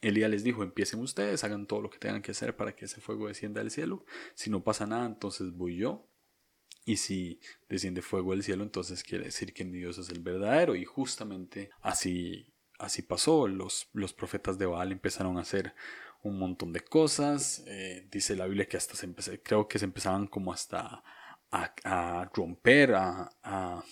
Elías 0.00 0.30
les 0.30 0.42
dijo, 0.42 0.62
empiecen 0.62 1.00
ustedes, 1.00 1.44
hagan 1.44 1.66
todo 1.66 1.82
lo 1.82 1.90
que 1.90 1.98
tengan 1.98 2.22
que 2.22 2.30
hacer 2.30 2.56
para 2.56 2.74
que 2.74 2.86
ese 2.86 3.02
fuego 3.02 3.28
descienda 3.28 3.60
del 3.60 3.70
cielo. 3.70 4.06
Si 4.34 4.48
no 4.48 4.64
pasa 4.64 4.86
nada, 4.86 5.04
entonces 5.04 5.52
voy 5.52 5.76
yo 5.76 6.09
y 6.90 6.96
si 6.96 7.40
desciende 7.68 8.02
fuego 8.02 8.32
del 8.32 8.42
cielo, 8.42 8.64
entonces 8.64 9.04
quiere 9.04 9.26
decir 9.26 9.54
que 9.54 9.64
mi 9.64 9.78
Dios 9.78 9.96
es 9.98 10.10
el 10.10 10.20
verdadero. 10.20 10.74
Y 10.74 10.84
justamente 10.84 11.70
así, 11.82 12.52
así 12.80 13.02
pasó. 13.02 13.46
Los, 13.46 13.88
los 13.92 14.12
profetas 14.12 14.58
de 14.58 14.66
Baal 14.66 14.90
empezaron 14.90 15.38
a 15.38 15.42
hacer 15.42 15.72
un 16.22 16.36
montón 16.36 16.72
de 16.72 16.80
cosas. 16.80 17.62
Eh, 17.68 18.08
dice 18.10 18.34
la 18.34 18.46
Biblia 18.46 18.66
que 18.66 18.76
hasta 18.76 18.96
se 18.96 19.40
creo 19.40 19.68
que 19.68 19.78
se 19.78 19.84
empezaban 19.84 20.26
como 20.26 20.52
hasta 20.52 21.04
a, 21.52 21.74
a 21.84 22.30
romper, 22.34 22.94
a, 22.94 23.30
a, 23.44 23.84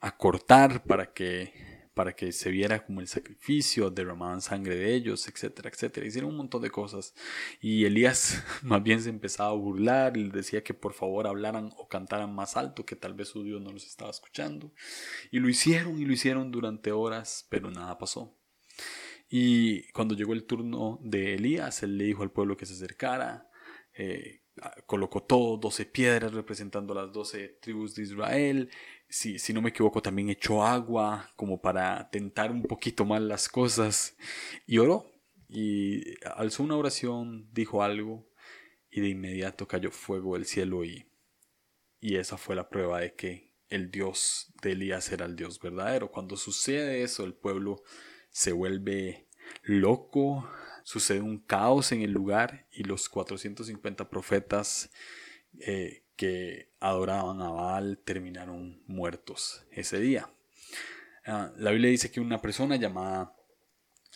a 0.00 0.16
cortar 0.18 0.84
para 0.84 1.12
que 1.14 1.77
para 1.98 2.14
que 2.14 2.30
se 2.30 2.52
viera 2.52 2.86
como 2.86 3.00
el 3.00 3.08
sacrificio, 3.08 3.90
derramaban 3.90 4.40
sangre 4.40 4.76
de 4.76 4.94
ellos, 4.94 5.26
etcétera, 5.26 5.68
etcétera. 5.68 6.06
Hicieron 6.06 6.30
un 6.30 6.36
montón 6.36 6.62
de 6.62 6.70
cosas. 6.70 7.12
Y 7.60 7.86
Elías 7.86 8.40
más 8.62 8.84
bien 8.84 9.02
se 9.02 9.08
empezaba 9.08 9.48
a 9.50 9.54
burlar 9.54 10.16
les 10.16 10.32
decía 10.32 10.62
que 10.62 10.74
por 10.74 10.92
favor 10.92 11.26
hablaran 11.26 11.72
o 11.76 11.88
cantaran 11.88 12.32
más 12.32 12.56
alto, 12.56 12.86
que 12.86 12.94
tal 12.94 13.14
vez 13.14 13.30
su 13.30 13.42
Dios 13.42 13.60
no 13.60 13.72
los 13.72 13.84
estaba 13.84 14.12
escuchando. 14.12 14.72
Y 15.32 15.40
lo 15.40 15.48
hicieron 15.48 16.00
y 16.00 16.04
lo 16.04 16.12
hicieron 16.12 16.52
durante 16.52 16.92
horas, 16.92 17.48
pero 17.50 17.68
nada 17.68 17.98
pasó. 17.98 18.38
Y 19.28 19.90
cuando 19.90 20.14
llegó 20.14 20.34
el 20.34 20.44
turno 20.44 21.00
de 21.02 21.34
Elías, 21.34 21.82
él 21.82 21.98
le 21.98 22.04
dijo 22.04 22.22
al 22.22 22.30
pueblo 22.30 22.56
que 22.56 22.64
se 22.64 22.74
acercara. 22.74 23.50
Eh, 23.92 24.42
colocó 24.86 25.22
todo, 25.22 25.56
12 25.56 25.86
piedras 25.86 26.32
representando 26.32 26.94
las 26.94 27.12
12 27.12 27.58
tribus 27.60 27.94
de 27.94 28.02
Israel, 28.02 28.70
si, 29.08 29.38
si 29.38 29.52
no 29.52 29.62
me 29.62 29.70
equivoco, 29.70 30.02
también 30.02 30.28
echó 30.28 30.64
agua 30.64 31.32
como 31.36 31.60
para 31.60 32.10
tentar 32.10 32.50
un 32.50 32.62
poquito 32.62 33.04
más 33.04 33.20
las 33.22 33.48
cosas 33.48 34.16
y 34.66 34.78
oró. 34.78 35.10
Y 35.48 36.02
alzó 36.36 36.62
una 36.62 36.76
oración, 36.76 37.48
dijo 37.52 37.82
algo 37.82 38.28
y 38.90 39.00
de 39.00 39.08
inmediato 39.08 39.66
cayó 39.66 39.90
fuego 39.90 40.34
del 40.34 40.44
cielo 40.44 40.84
y, 40.84 41.10
y 42.00 42.16
esa 42.16 42.36
fue 42.36 42.54
la 42.54 42.68
prueba 42.68 43.00
de 43.00 43.14
que 43.14 43.54
el 43.68 43.90
Dios 43.90 44.52
de 44.62 44.72
Elías 44.72 45.10
era 45.12 45.26
el 45.26 45.36
Dios 45.36 45.60
verdadero. 45.60 46.10
Cuando 46.10 46.36
sucede 46.36 47.02
eso, 47.02 47.24
el 47.24 47.34
pueblo 47.34 47.82
se 48.30 48.52
vuelve 48.52 49.28
loco, 49.62 50.48
sucede 50.84 51.20
un 51.20 51.38
caos 51.38 51.92
en 51.92 52.02
el 52.02 52.12
lugar 52.12 52.66
y 52.70 52.84
los 52.84 53.08
450 53.08 54.08
profetas 54.08 54.90
eh, 55.60 56.04
que 56.18 56.72
adoraban 56.80 57.40
a 57.40 57.48
Baal 57.48 57.98
terminaron 58.04 58.82
muertos 58.88 59.64
ese 59.70 60.00
día. 60.00 60.28
Ah, 61.24 61.52
la 61.56 61.70
Biblia 61.70 61.90
dice 61.90 62.10
que 62.10 62.20
una 62.20 62.42
persona 62.42 62.74
llamada 62.74 63.36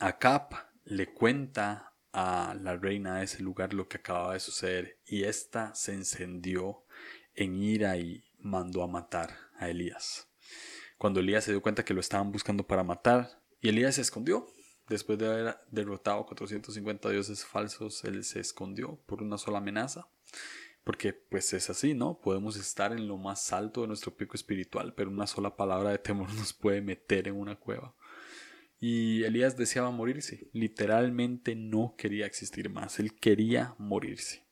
Acap 0.01 0.53
le 0.85 1.15
cuenta 1.15 1.95
a 2.13 2.57
la 2.61 2.77
reina 2.77 3.19
de 3.19 3.25
ese 3.25 3.41
lugar 3.41 3.73
lo 3.73 3.89
que 3.89 3.99
acababa 3.99 4.35
de 4.35 4.41
suceder 4.41 4.99
y 5.07 5.23
ésta 5.23 5.73
se 5.77 5.95
encendió 5.95 6.85
en 7.37 7.63
ira 7.63 7.97
y 7.97 8.25
mandó 8.41 8.83
a 8.83 8.89
matar 8.89 9.39
a 9.57 9.71
Elías. 9.71 10.27
Cuando 10.99 11.21
Elías 11.21 11.45
se 11.45 11.53
dio 11.53 11.63
cuenta 11.63 11.85
que 11.85 11.95
lo 11.95 12.01
estaban 12.01 12.33
buscando 12.33 12.67
para 12.67 12.83
matar 12.83 13.41
y 13.61 13.69
Elías 13.69 13.95
se 13.95 14.01
escondió, 14.01 14.49
después 14.89 15.21
de 15.21 15.27
haber 15.29 15.57
derrotado 15.71 16.27
450 16.27 17.11
dioses 17.11 17.45
falsos, 17.45 18.03
él 18.03 18.25
se 18.25 18.41
escondió 18.41 18.97
por 19.07 19.23
una 19.23 19.39
sola 19.39 19.59
amenaza 19.59 20.09
porque 20.85 21.13
pues 21.13 21.53
es 21.53 21.71
así, 21.71 21.95
¿no? 21.95 22.21
Podemos 22.21 22.57
estar 22.57 22.93
en 22.93 23.07
lo 23.07 23.17
más 23.17 23.53
alto 23.53 23.83
de 23.83 23.89
nuestro 23.89 24.17
pico 24.17 24.35
espiritual, 24.35 24.95
pero 24.95 25.11
una 25.11 25.27
sola 25.27 25.57
palabra 25.57 25.91
de 25.91 25.99
temor 25.99 26.33
nos 26.35 26.53
puede 26.53 26.81
meter 26.81 27.29
en 27.29 27.37
una 27.37 27.57
cueva. 27.57 27.95
Y 28.81 29.23
Elías 29.23 29.57
deseaba 29.57 29.93
morirse, 29.93 30.49
literalmente 30.53 31.55
no 31.55 31.95
quería 31.97 32.27
existir 32.27 32.69
más, 32.69 32.99
él 32.99 33.15
quería 33.15 33.77
morirse. 33.79 34.45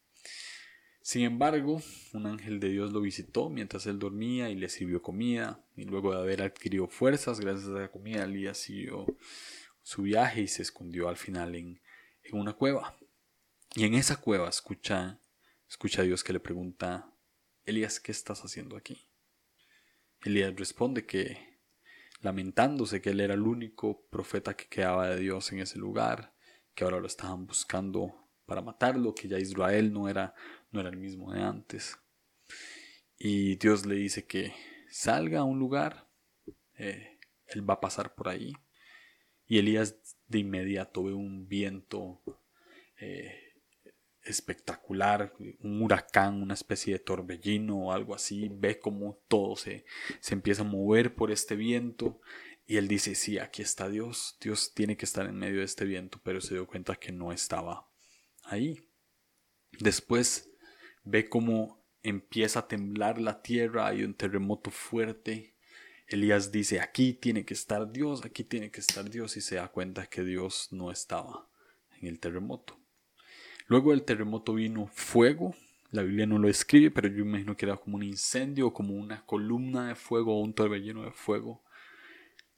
Sin 1.02 1.22
embargo, 1.22 1.82
un 2.12 2.26
ángel 2.26 2.60
de 2.60 2.68
Dios 2.68 2.92
lo 2.92 3.00
visitó 3.00 3.48
mientras 3.48 3.86
él 3.86 3.98
dormía 3.98 4.48
y 4.50 4.54
le 4.54 4.68
sirvió 4.68 5.02
comida, 5.02 5.64
y 5.74 5.84
luego 5.84 6.12
de 6.12 6.20
haber 6.20 6.42
adquirido 6.42 6.86
fuerzas 6.86 7.40
gracias 7.40 7.68
a 7.68 7.80
la 7.80 7.90
comida, 7.90 8.22
Elías 8.22 8.58
siguió 8.58 9.06
su 9.82 10.02
viaje 10.02 10.42
y 10.42 10.46
se 10.46 10.62
escondió 10.62 11.08
al 11.08 11.16
final 11.16 11.56
en, 11.56 11.80
en 12.22 12.38
una 12.38 12.52
cueva. 12.52 12.96
Y 13.74 13.84
en 13.84 13.94
esa 13.94 14.20
cueva 14.20 14.48
escucha 14.48 15.19
Escucha 15.70 16.02
a 16.02 16.04
Dios 16.04 16.24
que 16.24 16.32
le 16.32 16.40
pregunta, 16.40 17.14
Elías, 17.64 18.00
¿qué 18.00 18.10
estás 18.10 18.44
haciendo 18.44 18.76
aquí? 18.76 19.08
Elías 20.20 20.52
responde 20.56 21.06
que, 21.06 21.60
lamentándose 22.22 23.00
que 23.00 23.10
él 23.10 23.20
era 23.20 23.34
el 23.34 23.42
único 23.42 24.04
profeta 24.08 24.54
que 24.54 24.66
quedaba 24.66 25.08
de 25.08 25.20
Dios 25.20 25.52
en 25.52 25.60
ese 25.60 25.78
lugar, 25.78 26.34
que 26.74 26.82
ahora 26.82 26.98
lo 26.98 27.06
estaban 27.06 27.46
buscando 27.46 28.28
para 28.46 28.62
matarlo, 28.62 29.14
que 29.14 29.28
ya 29.28 29.38
Israel 29.38 29.92
no 29.92 30.08
era, 30.08 30.34
no 30.72 30.80
era 30.80 30.90
el 30.90 30.96
mismo 30.96 31.32
de 31.32 31.40
antes. 31.40 31.96
Y 33.16 33.54
Dios 33.54 33.86
le 33.86 33.94
dice 33.94 34.26
que 34.26 34.52
salga 34.90 35.38
a 35.38 35.44
un 35.44 35.60
lugar, 35.60 36.10
eh, 36.78 37.20
él 37.46 37.70
va 37.70 37.74
a 37.74 37.80
pasar 37.80 38.16
por 38.16 38.28
ahí. 38.28 38.54
Y 39.46 39.58
Elías 39.58 40.16
de 40.26 40.40
inmediato 40.40 41.04
ve 41.04 41.12
un 41.12 41.46
viento 41.46 42.22
eh, 42.98 43.49
espectacular, 44.24 45.32
un 45.60 45.82
huracán, 45.82 46.42
una 46.42 46.54
especie 46.54 46.94
de 46.94 46.98
torbellino 46.98 47.86
o 47.86 47.92
algo 47.92 48.14
así, 48.14 48.48
ve 48.52 48.78
como 48.78 49.18
todo 49.28 49.56
se, 49.56 49.84
se 50.20 50.34
empieza 50.34 50.62
a 50.62 50.66
mover 50.66 51.14
por 51.14 51.30
este 51.30 51.56
viento 51.56 52.20
y 52.70 52.76
él 52.76 52.86
dice, 52.86 53.16
sí, 53.16 53.38
aquí 53.38 53.62
está 53.62 53.88
Dios, 53.88 54.36
Dios 54.40 54.72
tiene 54.74 54.96
que 54.96 55.04
estar 55.04 55.26
en 55.26 55.36
medio 55.36 55.58
de 55.58 55.64
este 55.64 55.84
viento, 55.84 56.20
pero 56.22 56.40
se 56.40 56.54
dio 56.54 56.68
cuenta 56.68 56.94
que 56.94 57.10
no 57.10 57.32
estaba 57.32 57.88
ahí. 58.44 58.86
Después 59.80 60.50
ve 61.02 61.28
cómo 61.28 61.84
empieza 62.02 62.60
a 62.60 62.68
temblar 62.68 63.20
la 63.20 63.42
tierra, 63.42 63.88
hay 63.88 64.04
un 64.04 64.14
terremoto 64.14 64.70
fuerte. 64.70 65.56
Elías 66.06 66.52
dice, 66.52 66.80
aquí 66.80 67.12
tiene 67.12 67.44
que 67.44 67.54
estar 67.54 67.90
Dios, 67.90 68.24
aquí 68.24 68.44
tiene 68.44 68.70
que 68.70 68.80
estar 68.80 69.10
Dios 69.10 69.36
y 69.36 69.40
se 69.40 69.56
da 69.56 69.68
cuenta 69.68 70.06
que 70.06 70.22
Dios 70.22 70.68
no 70.70 70.90
estaba 70.90 71.48
en 72.00 72.06
el 72.06 72.20
terremoto. 72.20 72.79
Luego 73.70 73.92
del 73.92 74.02
terremoto 74.02 74.54
vino 74.54 74.88
fuego. 74.88 75.54
La 75.92 76.02
Biblia 76.02 76.26
no 76.26 76.40
lo 76.40 76.48
escribe, 76.48 76.90
pero 76.90 77.06
yo 77.06 77.22
imagino 77.22 77.56
que 77.56 77.66
era 77.66 77.76
como 77.76 77.98
un 77.98 78.02
incendio 78.02 78.66
o 78.66 78.74
como 78.74 78.94
una 78.94 79.24
columna 79.24 79.86
de 79.86 79.94
fuego 79.94 80.36
o 80.36 80.40
un 80.40 80.52
torbellino 80.52 81.04
de 81.04 81.12
fuego. 81.12 81.62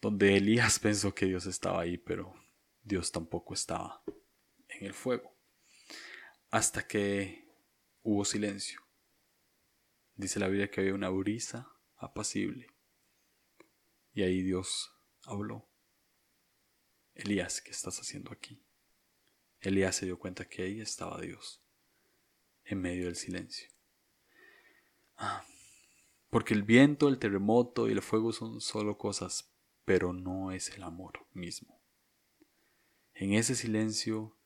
Donde 0.00 0.38
Elías 0.38 0.78
pensó 0.80 1.14
que 1.14 1.26
Dios 1.26 1.44
estaba 1.44 1.82
ahí, 1.82 1.98
pero 1.98 2.32
Dios 2.82 3.12
tampoco 3.12 3.52
estaba 3.52 4.02
en 4.68 4.86
el 4.86 4.94
fuego. 4.94 5.36
Hasta 6.50 6.88
que 6.88 7.46
hubo 8.02 8.24
silencio. 8.24 8.80
Dice 10.14 10.40
la 10.40 10.48
Biblia 10.48 10.70
que 10.70 10.80
había 10.80 10.94
una 10.94 11.10
brisa 11.10 11.70
apacible. 11.98 12.68
Y 14.14 14.22
ahí 14.22 14.40
Dios 14.40 14.96
habló. 15.26 15.68
Elías, 17.14 17.60
¿qué 17.60 17.70
estás 17.70 18.00
haciendo 18.00 18.32
aquí? 18.32 18.64
Elías 19.62 19.96
se 19.96 20.06
dio 20.06 20.18
cuenta 20.18 20.44
que 20.44 20.62
ahí 20.62 20.80
estaba 20.80 21.20
Dios, 21.20 21.62
en 22.64 22.80
medio 22.80 23.06
del 23.06 23.16
silencio. 23.16 23.68
Ah, 25.16 25.44
porque 26.30 26.52
el 26.52 26.64
viento, 26.64 27.08
el 27.08 27.18
terremoto 27.18 27.88
y 27.88 27.92
el 27.92 28.02
fuego 28.02 28.32
son 28.32 28.60
solo 28.60 28.98
cosas, 28.98 29.52
pero 29.84 30.12
no 30.12 30.50
es 30.50 30.70
el 30.70 30.82
amor 30.82 31.26
mismo. 31.32 31.80
En 33.14 33.34
ese 33.34 33.54
silencio 33.54 34.36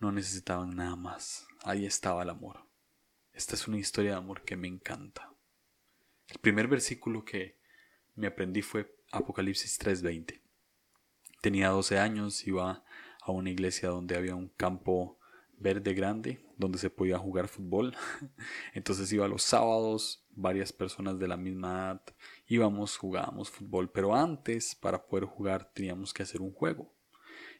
no 0.00 0.10
necesitaban 0.10 0.74
nada 0.74 0.96
más, 0.96 1.46
ahí 1.62 1.86
estaba 1.86 2.22
el 2.22 2.30
amor. 2.30 2.66
Esta 3.32 3.54
es 3.54 3.68
una 3.68 3.78
historia 3.78 4.12
de 4.12 4.16
amor 4.16 4.42
que 4.42 4.56
me 4.56 4.66
encanta. 4.66 5.32
El 6.28 6.38
primer 6.38 6.66
versículo 6.66 7.24
que 7.24 7.56
me 8.16 8.26
aprendí 8.26 8.62
fue 8.62 8.96
Apocalipsis 9.12 9.78
3:20. 9.78 10.40
Tenía 11.40 11.68
12 11.68 11.98
años, 11.98 12.46
iba 12.46 12.84
a 13.24 13.32
una 13.32 13.50
iglesia 13.50 13.88
donde 13.88 14.16
había 14.16 14.34
un 14.34 14.48
campo 14.48 15.18
verde 15.58 15.94
grande 15.94 16.44
donde 16.56 16.78
se 16.78 16.90
podía 16.90 17.18
jugar 17.18 17.48
fútbol. 17.48 17.94
Entonces 18.74 19.12
iba 19.12 19.26
los 19.28 19.42
sábados, 19.42 20.24
varias 20.30 20.72
personas 20.72 21.18
de 21.18 21.28
la 21.28 21.36
misma 21.36 21.70
edad 21.70 22.02
íbamos, 22.46 22.96
jugábamos 22.96 23.50
fútbol, 23.50 23.90
pero 23.90 24.14
antes 24.14 24.74
para 24.74 25.06
poder 25.06 25.24
jugar 25.24 25.72
teníamos 25.72 26.12
que 26.12 26.22
hacer 26.22 26.40
un 26.40 26.52
juego. 26.52 26.92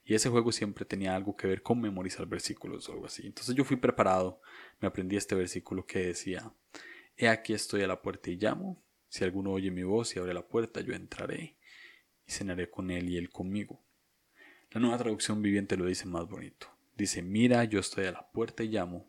Y 0.05 0.15
ese 0.15 0.29
juego 0.29 0.53
siempre 0.53 0.85
tenía 0.85 1.17
algo 1.17 1.35
que 1.35 1.47
ver 1.47 1.63
con 1.63 1.81
memorizar 1.81 2.27
versículos 2.27 2.89
o 2.89 2.93
algo 2.93 3.07
así. 3.07 3.27
Entonces 3.27 3.55
yo 3.55 3.65
fui 3.65 3.77
preparado, 3.77 4.41
me 4.81 4.89
aprendí 4.89 5.17
este 5.17 5.35
versículo 5.35 5.87
que 5.87 6.01
decía, 6.01 6.53
He 7.17 7.29
aquí 7.29 7.55
estoy 7.55 7.83
a 7.83 7.87
la 7.87 8.03
puerta 8.03 8.31
y 8.31 8.37
llamo, 8.37 8.83
si 9.09 9.25
alguno 9.25 9.53
oye 9.53 9.71
mi 9.71 9.83
voz 9.83 10.15
y 10.15 10.19
abre 10.19 10.35
la 10.35 10.47
puerta, 10.47 10.81
yo 10.81 10.93
entraré 10.93 11.57
y 12.27 12.33
cenaré 12.33 12.69
con 12.71 12.91
él 12.91 13.09
y 13.09 13.17
él 13.17 13.31
conmigo. 13.31 13.84
La 14.75 14.81
nueva 14.81 14.99
traducción 14.99 15.41
viviente 15.41 15.77
lo 15.77 15.87
dice 15.87 16.05
más 16.05 16.29
bonito. 16.29 16.67
Dice, 16.97 17.23
mira, 17.23 17.63
yo 17.63 17.79
estoy 17.79 18.07
a 18.07 18.11
la 18.11 18.29
puerta 18.33 18.65
y 18.65 18.71
llamo. 18.71 19.09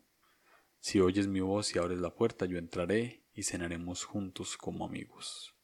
Si 0.78 1.00
oyes 1.00 1.26
mi 1.26 1.40
voz 1.40 1.74
y 1.74 1.80
abres 1.80 1.98
la 1.98 2.14
puerta, 2.14 2.46
yo 2.46 2.56
entraré 2.56 3.24
y 3.34 3.42
cenaremos 3.42 4.04
juntos 4.04 4.56
como 4.56 4.86
amigos. 4.86 5.56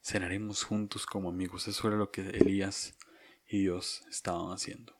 Cenaremos 0.00 0.62
juntos 0.62 1.04
como 1.04 1.30
amigos. 1.30 1.66
Eso 1.66 1.88
era 1.88 1.96
lo 1.96 2.12
que 2.12 2.20
Elías 2.20 2.96
y 3.48 3.62
Dios 3.62 4.04
estaban 4.08 4.52
haciendo. 4.52 4.94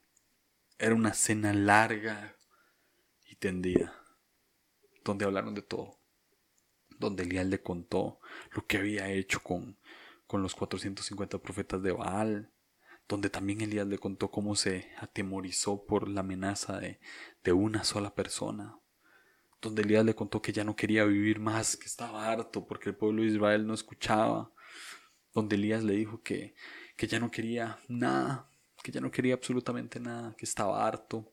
Era 0.76 0.96
una 0.96 1.14
cena 1.14 1.54
larga 1.54 2.34
y 3.24 3.36
tendida, 3.36 3.94
donde 5.04 5.26
hablaron 5.26 5.54
de 5.54 5.62
todo, 5.62 6.00
donde 6.98 7.22
Elías 7.22 7.46
le 7.46 7.62
contó 7.62 8.18
lo 8.50 8.66
que 8.66 8.78
había 8.78 9.12
hecho 9.12 9.40
con, 9.44 9.78
con 10.26 10.42
los 10.42 10.56
450 10.56 11.38
profetas 11.38 11.80
de 11.84 11.92
Baal, 11.92 12.50
donde 13.10 13.28
también 13.28 13.60
Elías 13.60 13.88
le 13.88 13.98
contó 13.98 14.30
cómo 14.30 14.54
se 14.54 14.88
atemorizó 14.98 15.84
por 15.84 16.08
la 16.08 16.20
amenaza 16.20 16.78
de, 16.78 17.00
una 17.52 17.82
sola 17.82 18.14
persona, 18.14 18.78
donde 19.60 19.82
Elías 19.82 20.04
le 20.04 20.14
contó 20.14 20.40
que 20.40 20.52
ya 20.52 20.62
no 20.62 20.76
quería 20.76 21.04
vivir 21.04 21.40
más, 21.40 21.76
que 21.76 21.86
estaba 21.86 22.30
harto 22.30 22.64
porque 22.68 22.90
el 22.90 22.94
pueblo 22.94 23.22
de 23.22 23.28
Israel 23.28 23.66
no 23.66 23.74
escuchaba, 23.74 24.52
donde 25.34 25.56
Elías 25.56 25.82
le 25.82 25.94
dijo 25.94 26.22
que, 26.22 26.54
que 26.96 27.08
ya 27.08 27.18
no 27.18 27.32
quería 27.32 27.80
nada, 27.88 28.48
que 28.80 28.92
ya 28.92 29.00
no 29.00 29.10
quería 29.10 29.34
absolutamente 29.34 29.98
nada, 29.98 30.36
que 30.36 30.44
estaba 30.44 30.86
harto, 30.86 31.32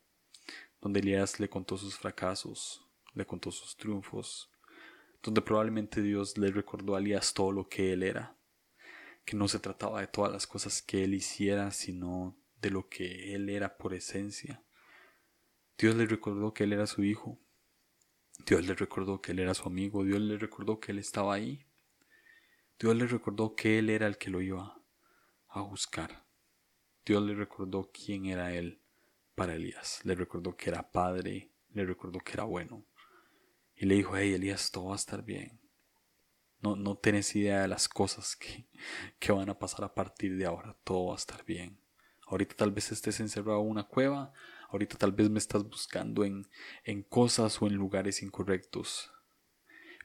donde 0.81 1.00
Elías 1.01 1.39
le 1.39 1.48
contó 1.48 1.77
sus 1.77 1.96
fracasos, 1.96 2.88
le 3.13 3.27
contó 3.27 3.51
sus 3.51 3.77
triunfos, 3.77 4.50
donde 5.22 5.43
probablemente 5.43 6.01
Dios 6.01 6.39
le 6.39 6.50
recordó 6.50 6.96
a 6.96 7.00
Elías 7.00 7.36
todo 7.36 7.51
lo 7.51 7.69
que 7.69 7.93
él 7.93 8.01
era, 8.01 8.36
que 9.27 9.36
no 9.36 9.48
se 9.48 9.60
trataba 9.60 10.01
de 10.01 10.07
todas 10.07 10.31
las 10.31 10.48
cosas 10.48 10.81
que 10.81 11.03
él 11.03 11.13
hiciera, 11.13 11.69
sino 11.69 12.36
de 12.60 12.72
lo 12.72 12.89
que 12.89 13.36
él 13.36 13.48
era 13.50 13.77
por 13.77 13.93
esencia. 13.93 14.63
Dios 15.77 15.96
le 15.96 16.07
recordó 16.07 16.55
que 16.55 16.63
él 16.63 16.74
era 16.74 16.88
su 16.88 17.03
hijo, 17.03 17.38
Dios 18.48 18.65
le 18.65 18.74
recordó 18.74 19.22
que 19.22 19.34
él 19.34 19.39
era 19.39 19.53
su 19.53 19.67
amigo, 19.67 20.03
Dios 20.03 20.19
le 20.22 20.38
recordó 20.38 20.79
que 20.79 20.91
él 20.91 20.98
estaba 20.98 21.36
ahí, 21.36 21.67
Dios 22.79 22.96
le 22.96 23.07
recordó 23.07 23.55
que 23.55 23.79
Él 23.79 23.89
era 23.89 24.05
el 24.05 24.19
que 24.19 24.29
lo 24.29 24.39
iba 24.39 24.79
a 25.48 25.62
buscar. 25.62 26.25
Dios 27.03 27.24
le 27.24 27.34
recordó 27.34 27.89
quién 27.91 28.27
era 28.27 28.53
Él 28.53 28.79
para 29.34 29.55
Elías. 29.55 30.01
Le 30.03 30.13
recordó 30.13 30.55
que 30.55 30.69
era 30.69 30.91
padre, 30.91 31.50
le 31.74 31.86
recordó 31.86 32.19
que 32.19 32.34
era 32.34 32.43
bueno. 32.43 32.86
Y 33.75 33.88
le 33.88 33.96
dijo, 33.96 34.15
hey 34.15 34.34
Elías, 34.34 34.69
todo 34.69 34.88
va 34.88 34.93
a 34.93 34.98
estar 34.98 35.24
bien. 35.24 35.60
No, 36.62 36.76
no 36.76 36.98
tienes 36.98 37.36
idea 37.36 37.62
de 37.62 37.68
las 37.68 37.88
cosas 37.88 38.36
que, 38.36 38.66
que 39.20 39.32
van 39.32 39.50
a 39.50 39.60
pasar 39.60 39.86
a 39.86 39.94
partir 39.94 40.38
de 40.38 40.46
ahora. 40.46 40.76
Todo 40.84 41.08
va 41.08 41.14
a 41.14 41.18
estar 41.18 41.46
bien. 41.46 41.78
Ahorita 42.26 42.56
tal 42.56 42.72
vez 42.72 42.92
estés 42.92 43.20
encerrado 43.20 43.62
en 43.62 43.70
una 43.70 43.84
cueva. 43.84 44.34
Ahorita 44.70 44.98
tal 44.98 45.12
vez 45.12 45.30
me 45.30 45.40
estás 45.40 45.64
buscando 45.64 46.26
en, 46.26 46.48
en 46.84 47.04
cosas 47.04 47.62
o 47.62 47.68
en 47.68 47.76
lugares 47.76 48.22
incorrectos. 48.22 49.12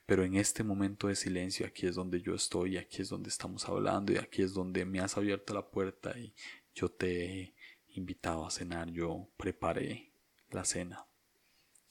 Pero 0.07 0.25
en 0.25 0.37
este 0.37 0.63
momento 0.63 1.09
de 1.09 1.17
silencio, 1.17 1.67
aquí 1.67 1.87
es 1.87 1.95
donde 1.95 2.21
yo 2.21 2.35
estoy, 2.35 2.77
aquí 2.77 3.03
es 3.03 3.09
donde 3.09 3.29
estamos 3.29 3.69
hablando 3.69 4.13
y 4.13 4.19
aquí 4.19 4.43
es 4.43 4.53
donde 4.53 4.85
me 4.85 5.01
has 5.01 5.17
abierto 5.17 5.55
la 5.55 5.69
puerta 5.69 6.17
y 6.19 6.35
yo 6.75 6.89
te 6.89 7.25
he 7.25 7.55
invitado 7.89 8.47
a 8.47 8.51
cenar, 8.51 8.91
yo 8.91 9.29
preparé 9.37 10.13
la 10.51 10.65
cena 10.65 11.07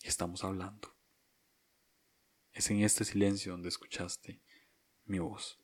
y 0.04 0.08
estamos 0.08 0.44
hablando. 0.44 0.94
Es 2.54 2.70
en 2.70 2.82
este 2.82 3.06
silencio 3.06 3.54
donde 3.54 3.70
escuchaste 3.70 4.42
mi 5.12 5.20
voz. 5.20 5.60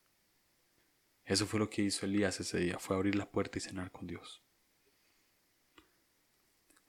Eso 1.26 1.48
fue 1.48 1.60
lo 1.60 1.70
que 1.70 1.82
hizo 1.82 2.06
Elías 2.06 2.40
ese 2.40 2.60
día, 2.60 2.80
fue 2.80 2.96
abrir 2.96 3.16
la 3.16 3.30
puerta 3.30 3.58
y 3.58 3.62
cenar 3.62 3.92
con 3.92 4.08
Dios. 4.08 4.44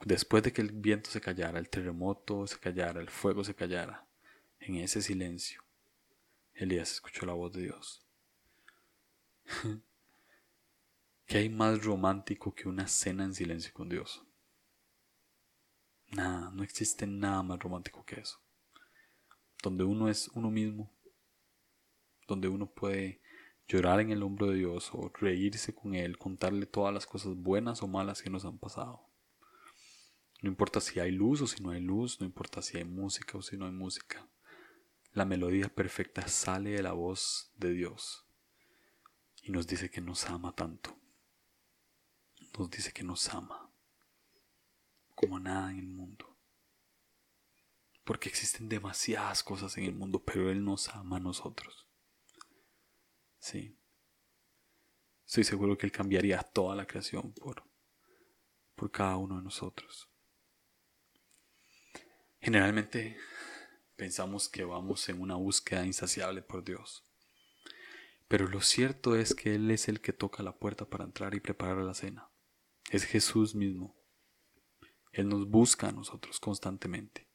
Después 0.04 0.42
de 0.42 0.52
que 0.52 0.60
el 0.60 0.70
viento 0.72 1.10
se 1.10 1.20
callara, 1.20 1.58
el 1.58 1.68
terremoto 1.68 2.46
se 2.46 2.58
callara, 2.58 3.00
el 3.00 3.10
fuego 3.10 3.42
se 3.42 3.54
callara, 3.54 4.06
en 4.60 4.76
ese 4.76 5.02
silencio, 5.02 5.64
Elías 6.54 6.92
escuchó 6.92 7.26
la 7.26 7.32
voz 7.32 7.52
de 7.52 7.62
Dios. 7.62 8.04
¿Qué 11.26 11.38
hay 11.38 11.48
más 11.48 11.84
romántico 11.84 12.54
que 12.54 12.68
una 12.68 12.86
cena 12.88 13.24
en 13.24 13.34
silencio 13.34 13.72
con 13.72 13.88
Dios? 13.88 14.24
Nada, 16.10 16.50
no 16.52 16.62
existe 16.62 17.06
nada 17.06 17.42
más 17.42 17.58
romántico 17.58 18.04
que 18.04 18.20
eso. 18.20 18.40
Donde 19.62 19.84
uno 19.84 20.08
es 20.08 20.28
uno 20.28 20.50
mismo, 20.50 20.90
donde 22.28 22.46
uno 22.46 22.70
puede 22.70 23.20
llorar 23.66 24.00
en 24.00 24.10
el 24.10 24.22
hombro 24.22 24.46
de 24.46 24.56
Dios 24.56 24.90
o 24.92 25.10
reírse 25.14 25.74
con 25.74 25.94
Él, 25.94 26.18
contarle 26.18 26.66
todas 26.66 26.94
las 26.94 27.06
cosas 27.06 27.34
buenas 27.34 27.82
o 27.82 27.88
malas 27.88 28.22
que 28.22 28.30
nos 28.30 28.44
han 28.44 28.58
pasado. 28.58 29.08
No 30.40 30.48
importa 30.48 30.80
si 30.80 31.00
hay 31.00 31.10
luz 31.10 31.40
o 31.42 31.46
si 31.48 31.62
no 31.62 31.70
hay 31.70 31.80
luz, 31.80 32.20
no 32.20 32.26
importa 32.26 32.62
si 32.62 32.78
hay 32.78 32.84
música 32.84 33.36
o 33.36 33.42
si 33.42 33.56
no 33.56 33.66
hay 33.66 33.72
música. 33.72 34.28
La 35.12 35.24
melodía 35.24 35.68
perfecta 35.68 36.28
sale 36.28 36.70
de 36.70 36.82
la 36.82 36.92
voz 36.92 37.50
de 37.56 37.72
Dios 37.72 38.24
y 39.42 39.50
nos 39.50 39.66
dice 39.66 39.90
que 39.90 40.00
nos 40.00 40.26
ama 40.26 40.54
tanto. 40.54 40.96
Nos 42.56 42.70
dice 42.70 42.92
que 42.92 43.02
nos 43.02 43.28
ama 43.34 43.72
como 45.14 45.40
nada 45.40 45.72
en 45.72 45.78
el 45.78 45.88
mundo. 45.88 46.36
Porque 48.04 48.28
existen 48.28 48.68
demasiadas 48.68 49.42
cosas 49.42 49.76
en 49.76 49.84
el 49.84 49.94
mundo, 49.94 50.22
pero 50.24 50.50
Él 50.50 50.64
nos 50.64 50.88
ama 50.90 51.16
a 51.16 51.20
nosotros. 51.20 51.87
Sí. 53.48 53.74
Estoy 55.24 55.44
seguro 55.44 55.78
que 55.78 55.86
Él 55.86 55.92
cambiaría 55.92 56.42
toda 56.42 56.76
la 56.76 56.86
creación 56.86 57.32
por, 57.32 57.64
por 58.74 58.90
cada 58.90 59.16
uno 59.16 59.38
de 59.38 59.42
nosotros. 59.42 60.10
Generalmente 62.42 63.16
pensamos 63.96 64.50
que 64.50 64.64
vamos 64.64 65.08
en 65.08 65.22
una 65.22 65.36
búsqueda 65.36 65.86
insaciable 65.86 66.42
por 66.42 66.62
Dios. 66.62 67.06
Pero 68.28 68.48
lo 68.48 68.60
cierto 68.60 69.16
es 69.16 69.34
que 69.34 69.54
Él 69.54 69.70
es 69.70 69.88
el 69.88 70.02
que 70.02 70.12
toca 70.12 70.42
la 70.42 70.58
puerta 70.58 70.84
para 70.84 71.04
entrar 71.04 71.34
y 71.34 71.40
preparar 71.40 71.78
la 71.78 71.94
cena. 71.94 72.30
Es 72.90 73.04
Jesús 73.04 73.54
mismo. 73.54 73.96
Él 75.10 75.26
nos 75.30 75.48
busca 75.48 75.88
a 75.88 75.92
nosotros 75.92 76.38
constantemente. 76.38 77.30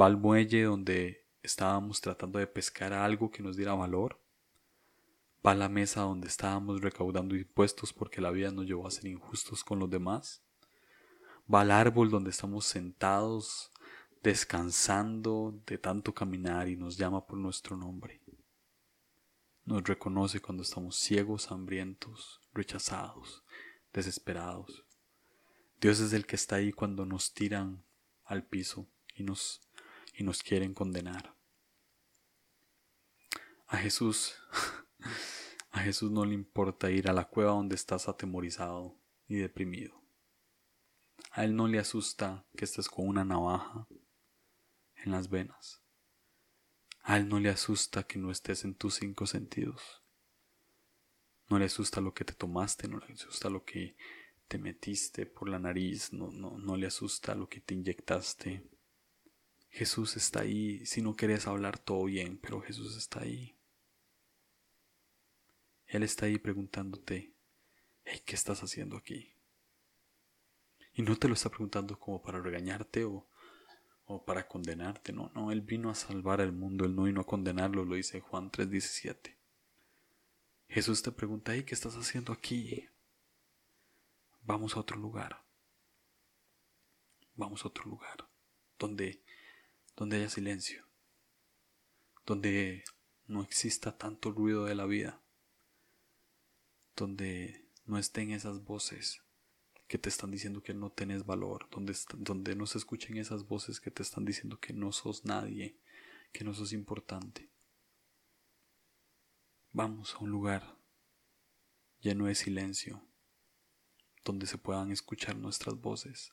Va 0.00 0.06
al 0.06 0.16
muelle 0.16 0.62
donde 0.62 1.28
estábamos 1.42 2.00
tratando 2.00 2.38
de 2.38 2.46
pescar 2.46 2.94
algo 2.94 3.30
que 3.30 3.42
nos 3.42 3.58
diera 3.58 3.74
valor. 3.74 4.25
Va 5.46 5.52
a 5.52 5.54
la 5.54 5.68
mesa 5.68 6.00
donde 6.00 6.26
estábamos 6.26 6.80
recaudando 6.80 7.36
impuestos 7.36 7.92
porque 7.92 8.20
la 8.20 8.30
vida 8.30 8.50
nos 8.50 8.66
llevó 8.66 8.86
a 8.86 8.90
ser 8.90 9.06
injustos 9.06 9.62
con 9.62 9.78
los 9.78 9.88
demás. 9.88 10.42
Va 11.52 11.60
al 11.60 11.70
árbol 11.70 12.10
donde 12.10 12.30
estamos 12.30 12.66
sentados 12.66 13.70
descansando 14.24 15.62
de 15.64 15.78
tanto 15.78 16.12
caminar 16.12 16.68
y 16.68 16.76
nos 16.76 16.96
llama 16.96 17.24
por 17.24 17.38
nuestro 17.38 17.76
nombre. 17.76 18.20
Nos 19.64 19.84
reconoce 19.84 20.40
cuando 20.40 20.64
estamos 20.64 20.96
ciegos, 20.96 21.52
hambrientos, 21.52 22.40
rechazados, 22.52 23.44
desesperados. 23.92 24.84
Dios 25.80 26.00
es 26.00 26.12
el 26.12 26.26
que 26.26 26.34
está 26.34 26.56
ahí 26.56 26.72
cuando 26.72 27.06
nos 27.06 27.34
tiran 27.34 27.84
al 28.24 28.44
piso 28.44 28.88
y 29.14 29.22
nos, 29.22 29.60
y 30.12 30.24
nos 30.24 30.42
quieren 30.42 30.74
condenar. 30.74 31.36
A 33.68 33.76
Jesús, 33.76 34.34
a 35.76 35.80
Jesús 35.80 36.10
no 36.10 36.24
le 36.24 36.32
importa 36.32 36.90
ir 36.90 37.10
a 37.10 37.12
la 37.12 37.28
cueva 37.28 37.50
donde 37.50 37.74
estás 37.74 38.08
atemorizado 38.08 38.98
y 39.28 39.36
deprimido. 39.36 40.02
A 41.32 41.44
Él 41.44 41.54
no 41.54 41.68
le 41.68 41.78
asusta 41.78 42.46
que 42.56 42.64
estés 42.64 42.88
con 42.88 43.06
una 43.06 43.26
navaja 43.26 43.86
en 44.94 45.12
las 45.12 45.28
venas. 45.28 45.82
A 47.02 47.18
él 47.18 47.28
no 47.28 47.38
le 47.38 47.50
asusta 47.50 48.04
que 48.04 48.18
no 48.18 48.30
estés 48.30 48.64
en 48.64 48.74
tus 48.74 48.94
cinco 48.94 49.26
sentidos. 49.26 50.02
No 51.50 51.58
le 51.58 51.66
asusta 51.66 52.00
lo 52.00 52.14
que 52.14 52.24
te 52.24 52.32
tomaste, 52.32 52.88
no 52.88 52.98
le 52.98 53.12
asusta 53.12 53.50
lo 53.50 53.62
que 53.62 53.96
te 54.48 54.58
metiste 54.58 55.26
por 55.26 55.50
la 55.50 55.58
nariz, 55.58 56.12
no, 56.14 56.32
no, 56.32 56.56
no 56.56 56.76
le 56.76 56.86
asusta 56.86 57.34
lo 57.34 57.50
que 57.50 57.60
te 57.60 57.74
inyectaste. 57.74 58.66
Jesús 59.68 60.16
está 60.16 60.40
ahí, 60.40 60.86
si 60.86 61.02
no 61.02 61.14
quieres 61.14 61.46
hablar 61.46 61.78
todo 61.78 62.04
bien, 62.04 62.38
pero 62.38 62.62
Jesús 62.62 62.96
está 62.96 63.20
ahí. 63.20 63.55
Él 65.96 66.02
está 66.02 66.26
ahí 66.26 66.38
preguntándote, 66.38 67.32
hey, 68.04 68.22
¿qué 68.24 68.34
estás 68.34 68.62
haciendo 68.62 68.96
aquí? 68.96 69.32
Y 70.94 71.02
no 71.02 71.16
te 71.16 71.28
lo 71.28 71.34
está 71.34 71.48
preguntando 71.48 71.98
como 71.98 72.22
para 72.22 72.40
regañarte 72.40 73.04
o, 73.04 73.26
o 74.04 74.24
para 74.24 74.46
condenarte. 74.46 75.12
No, 75.12 75.30
no, 75.34 75.50
Él 75.52 75.60
vino 75.60 75.90
a 75.90 75.94
salvar 75.94 76.40
al 76.40 76.52
mundo, 76.52 76.84
Él 76.84 76.94
no 76.94 77.04
vino 77.04 77.20
a 77.20 77.26
condenarlo, 77.26 77.84
lo 77.84 77.94
dice 77.94 78.20
Juan 78.20 78.50
3:17. 78.50 79.36
Jesús 80.68 81.02
te 81.02 81.12
pregunta, 81.12 81.56
¿y 81.56 81.64
qué 81.64 81.74
estás 81.74 81.94
haciendo 81.96 82.32
aquí? 82.32 82.88
Vamos 84.42 84.76
a 84.76 84.80
otro 84.80 84.98
lugar. 84.98 85.44
Vamos 87.34 87.64
a 87.64 87.68
otro 87.68 87.84
lugar 87.84 88.28
donde, 88.78 89.22
donde 89.96 90.16
haya 90.16 90.30
silencio, 90.30 90.86
donde 92.24 92.84
no 93.26 93.42
exista 93.42 93.96
tanto 93.96 94.30
ruido 94.30 94.64
de 94.64 94.74
la 94.74 94.86
vida, 94.86 95.20
donde 96.96 97.68
no 97.84 97.98
estén 97.98 98.30
esas 98.30 98.64
voces 98.64 99.22
que 99.86 99.98
te 99.98 100.08
están 100.08 100.30
diciendo 100.30 100.62
que 100.62 100.74
no 100.74 100.90
tenés 100.90 101.24
valor, 101.24 101.68
donde, 101.70 101.94
donde 102.16 102.56
no 102.56 102.66
se 102.66 102.78
escuchen 102.78 103.16
esas 103.18 103.46
voces 103.46 103.80
que 103.80 103.90
te 103.90 104.02
están 104.02 104.24
diciendo 104.24 104.58
que 104.58 104.72
no 104.72 104.90
sos 104.90 105.24
nadie, 105.24 105.78
que 106.32 106.44
no 106.44 106.54
sos 106.54 106.72
importante. 106.72 107.50
Vamos 109.72 110.14
a 110.14 110.18
un 110.18 110.30
lugar 110.30 110.76
lleno 112.00 112.26
de 112.26 112.34
silencio, 112.34 113.06
donde 114.24 114.46
se 114.46 114.58
puedan 114.58 114.90
escuchar 114.90 115.36
nuestras 115.36 115.80
voces. 115.80 116.32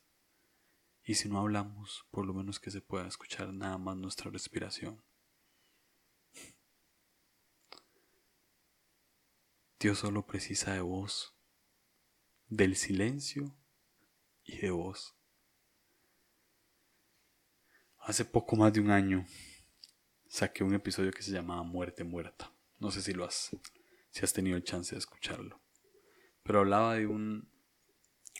Y 1.04 1.16
si 1.16 1.30
no 1.30 1.40
hablamos, 1.40 2.06
por 2.10 2.26
lo 2.26 2.34
menos 2.34 2.60
que 2.60 2.72
se 2.72 2.82
pueda 2.82 3.08
escuchar 3.08 3.54
nada 3.54 3.78
más 3.78 3.98
nuestra 3.98 4.32
respiración. 4.32 5.04
Dios 9.84 10.00
solo 10.00 10.26
precisa 10.26 10.72
de 10.72 10.80
vos 10.80 11.36
del 12.48 12.78
silencio 12.78 13.54
y 14.46 14.60
de 14.60 14.72
voz. 14.72 15.14
Hace 18.00 18.24
poco 18.24 18.56
más 18.56 18.72
de 18.72 18.80
un 18.80 18.92
año 18.92 19.26
saqué 20.30 20.64
un 20.64 20.74
episodio 20.74 21.12
que 21.12 21.22
se 21.22 21.32
llamaba 21.32 21.64
Muerte 21.64 22.06
Muerta. 22.06 22.50
No 22.80 22.92
sé 22.92 23.02
si 23.02 23.12
lo 23.12 23.26
has, 23.26 23.58
si 24.10 24.24
has 24.24 24.32
tenido 24.32 24.56
el 24.56 24.64
chance 24.64 24.96
de 24.96 25.00
escucharlo. 25.00 25.60
Pero 26.44 26.60
hablaba 26.60 26.96
de 26.96 27.06
un 27.06 27.52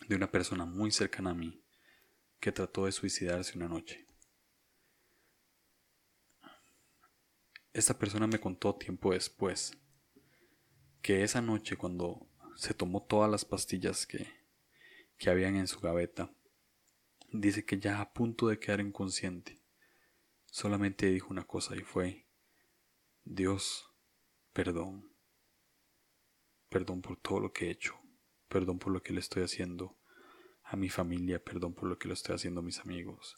de 0.08 0.16
una 0.16 0.32
persona 0.32 0.64
muy 0.64 0.92
cercana 0.92 1.32
a 1.32 1.36
mí 1.36 1.62
que 2.40 2.54
trató 2.54 2.86
de 2.86 2.94
suicidarse 2.94 3.58
una 3.58 3.68
noche. 3.68 4.08
Esta 7.74 8.00
persona 8.00 8.28
me 8.28 8.40
contó 8.40 8.78
tiempo 8.78 9.12
después 9.12 9.78
que 11.04 11.22
esa 11.22 11.42
noche 11.42 11.76
cuando 11.76 12.26
se 12.56 12.74
tomó 12.74 13.04
todas 13.04 13.30
las 13.30 13.44
pastillas 13.44 14.08
que, 14.08 14.26
que 15.18 15.30
habían 15.30 15.58
en 15.58 15.68
su 15.68 15.82
gaveta. 15.82 16.34
Dice 17.30 17.66
que 17.66 17.78
ya 17.78 18.00
a 18.00 18.14
punto 18.14 18.48
de 18.48 18.58
quedar 18.58 18.80
inconsciente, 18.80 19.62
solamente 20.46 21.08
dijo 21.08 21.28
una 21.30 21.46
cosa 21.46 21.76
y 21.76 21.82
fue, 21.82 22.26
Dios, 23.26 23.92
perdón, 24.54 25.12
perdón 26.70 27.02
por 27.02 27.18
todo 27.18 27.42
lo 27.42 27.52
que 27.52 27.68
he 27.68 27.72
hecho, 27.72 28.00
perdón 28.48 28.80
por 28.80 28.94
lo 28.94 29.04
que 29.04 29.12
le 29.12 29.20
estoy 29.20 29.44
haciendo 29.44 30.00
a 30.64 30.78
mi 30.78 30.88
familia, 30.88 31.44
perdón 31.44 31.74
por 31.74 31.90
lo 31.90 32.00
que 32.00 32.08
le 32.08 32.14
estoy 32.14 32.36
haciendo 32.36 32.62
a 32.62 32.64
mis 32.64 32.80
amigos. 32.80 33.38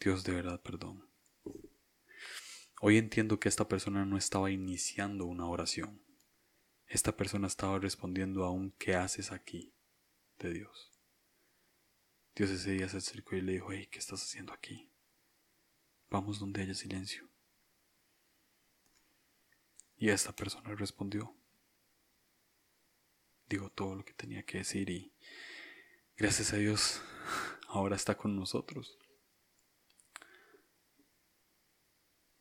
Dios 0.00 0.24
de 0.24 0.34
verdad, 0.34 0.60
perdón. 0.60 1.08
Hoy 2.80 2.98
entiendo 2.98 3.38
que 3.38 3.48
esta 3.48 3.68
persona 3.68 4.04
no 4.04 4.16
estaba 4.16 4.50
iniciando 4.50 5.24
una 5.26 5.46
oración 5.46 6.05
esta 6.88 7.16
persona 7.16 7.46
estaba 7.46 7.78
respondiendo 7.78 8.44
a 8.44 8.50
un 8.50 8.70
¿qué 8.72 8.94
haces 8.94 9.32
aquí? 9.32 9.72
de 10.38 10.52
Dios. 10.52 10.92
Dios 12.34 12.50
ese 12.50 12.72
día 12.72 12.88
se 12.88 12.98
acercó 12.98 13.36
y 13.36 13.40
le 13.40 13.52
dijo, 13.52 13.72
hey, 13.72 13.88
¿qué 13.90 13.98
estás 13.98 14.22
haciendo 14.22 14.52
aquí? 14.52 14.90
Vamos 16.10 16.38
donde 16.38 16.62
haya 16.62 16.74
silencio. 16.74 17.28
Y 19.96 20.10
esta 20.10 20.32
persona 20.32 20.74
respondió. 20.74 21.34
Digo 23.48 23.70
todo 23.70 23.94
lo 23.94 24.04
que 24.04 24.12
tenía 24.12 24.42
que 24.42 24.58
decir 24.58 24.90
y 24.90 25.14
gracias 26.16 26.52
a 26.52 26.56
Dios 26.56 27.00
ahora 27.68 27.96
está 27.96 28.16
con 28.16 28.36
nosotros. 28.36 28.98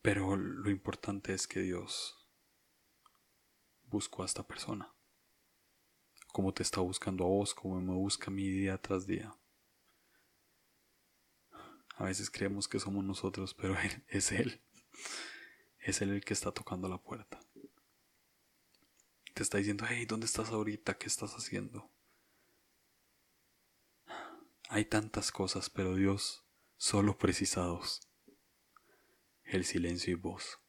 Pero 0.01 0.35
lo 0.35 0.69
importante 0.69 1.33
es 1.33 1.47
que 1.47 1.61
Dios 1.61 2.24
busco 3.87 4.23
a 4.23 4.25
esta 4.25 4.45
persona. 4.45 4.93
Como 6.33 6.53
te 6.53 6.63
está 6.63 6.81
buscando 6.81 7.23
a 7.23 7.27
vos, 7.27 7.53
como 7.53 7.79
me 7.79 7.93
busca 7.93 8.29
mí 8.29 8.49
día 8.49 8.77
tras 8.81 9.07
día. 9.07 9.35
A 11.97 12.03
veces 12.03 12.29
creemos 12.29 12.67
que 12.67 12.79
somos 12.79 13.03
nosotros, 13.03 13.53
pero 13.53 13.75
es 14.07 14.31
Él. 14.31 14.61
Es 15.79 16.01
Él 16.01 16.09
el 16.11 16.25
que 16.25 16.33
está 16.33 16.51
tocando 16.51 16.89
la 16.89 17.01
puerta. 17.01 17.39
Te 19.33 19.43
está 19.43 19.57
diciendo, 19.57 19.85
hey, 19.87 20.05
¿dónde 20.05 20.25
estás 20.25 20.49
ahorita? 20.49 20.97
¿Qué 20.97 21.07
estás 21.07 21.33
haciendo? 21.33 21.91
Hay 24.69 24.85
tantas 24.85 25.31
cosas, 25.31 25.69
pero 25.69 25.95
Dios 25.95 26.45
solo 26.77 27.17
precisa 27.17 27.61
dos. 27.61 28.01
El 29.43 29.63
silencio 29.63 30.11
y 30.13 30.15
vos. 30.15 30.59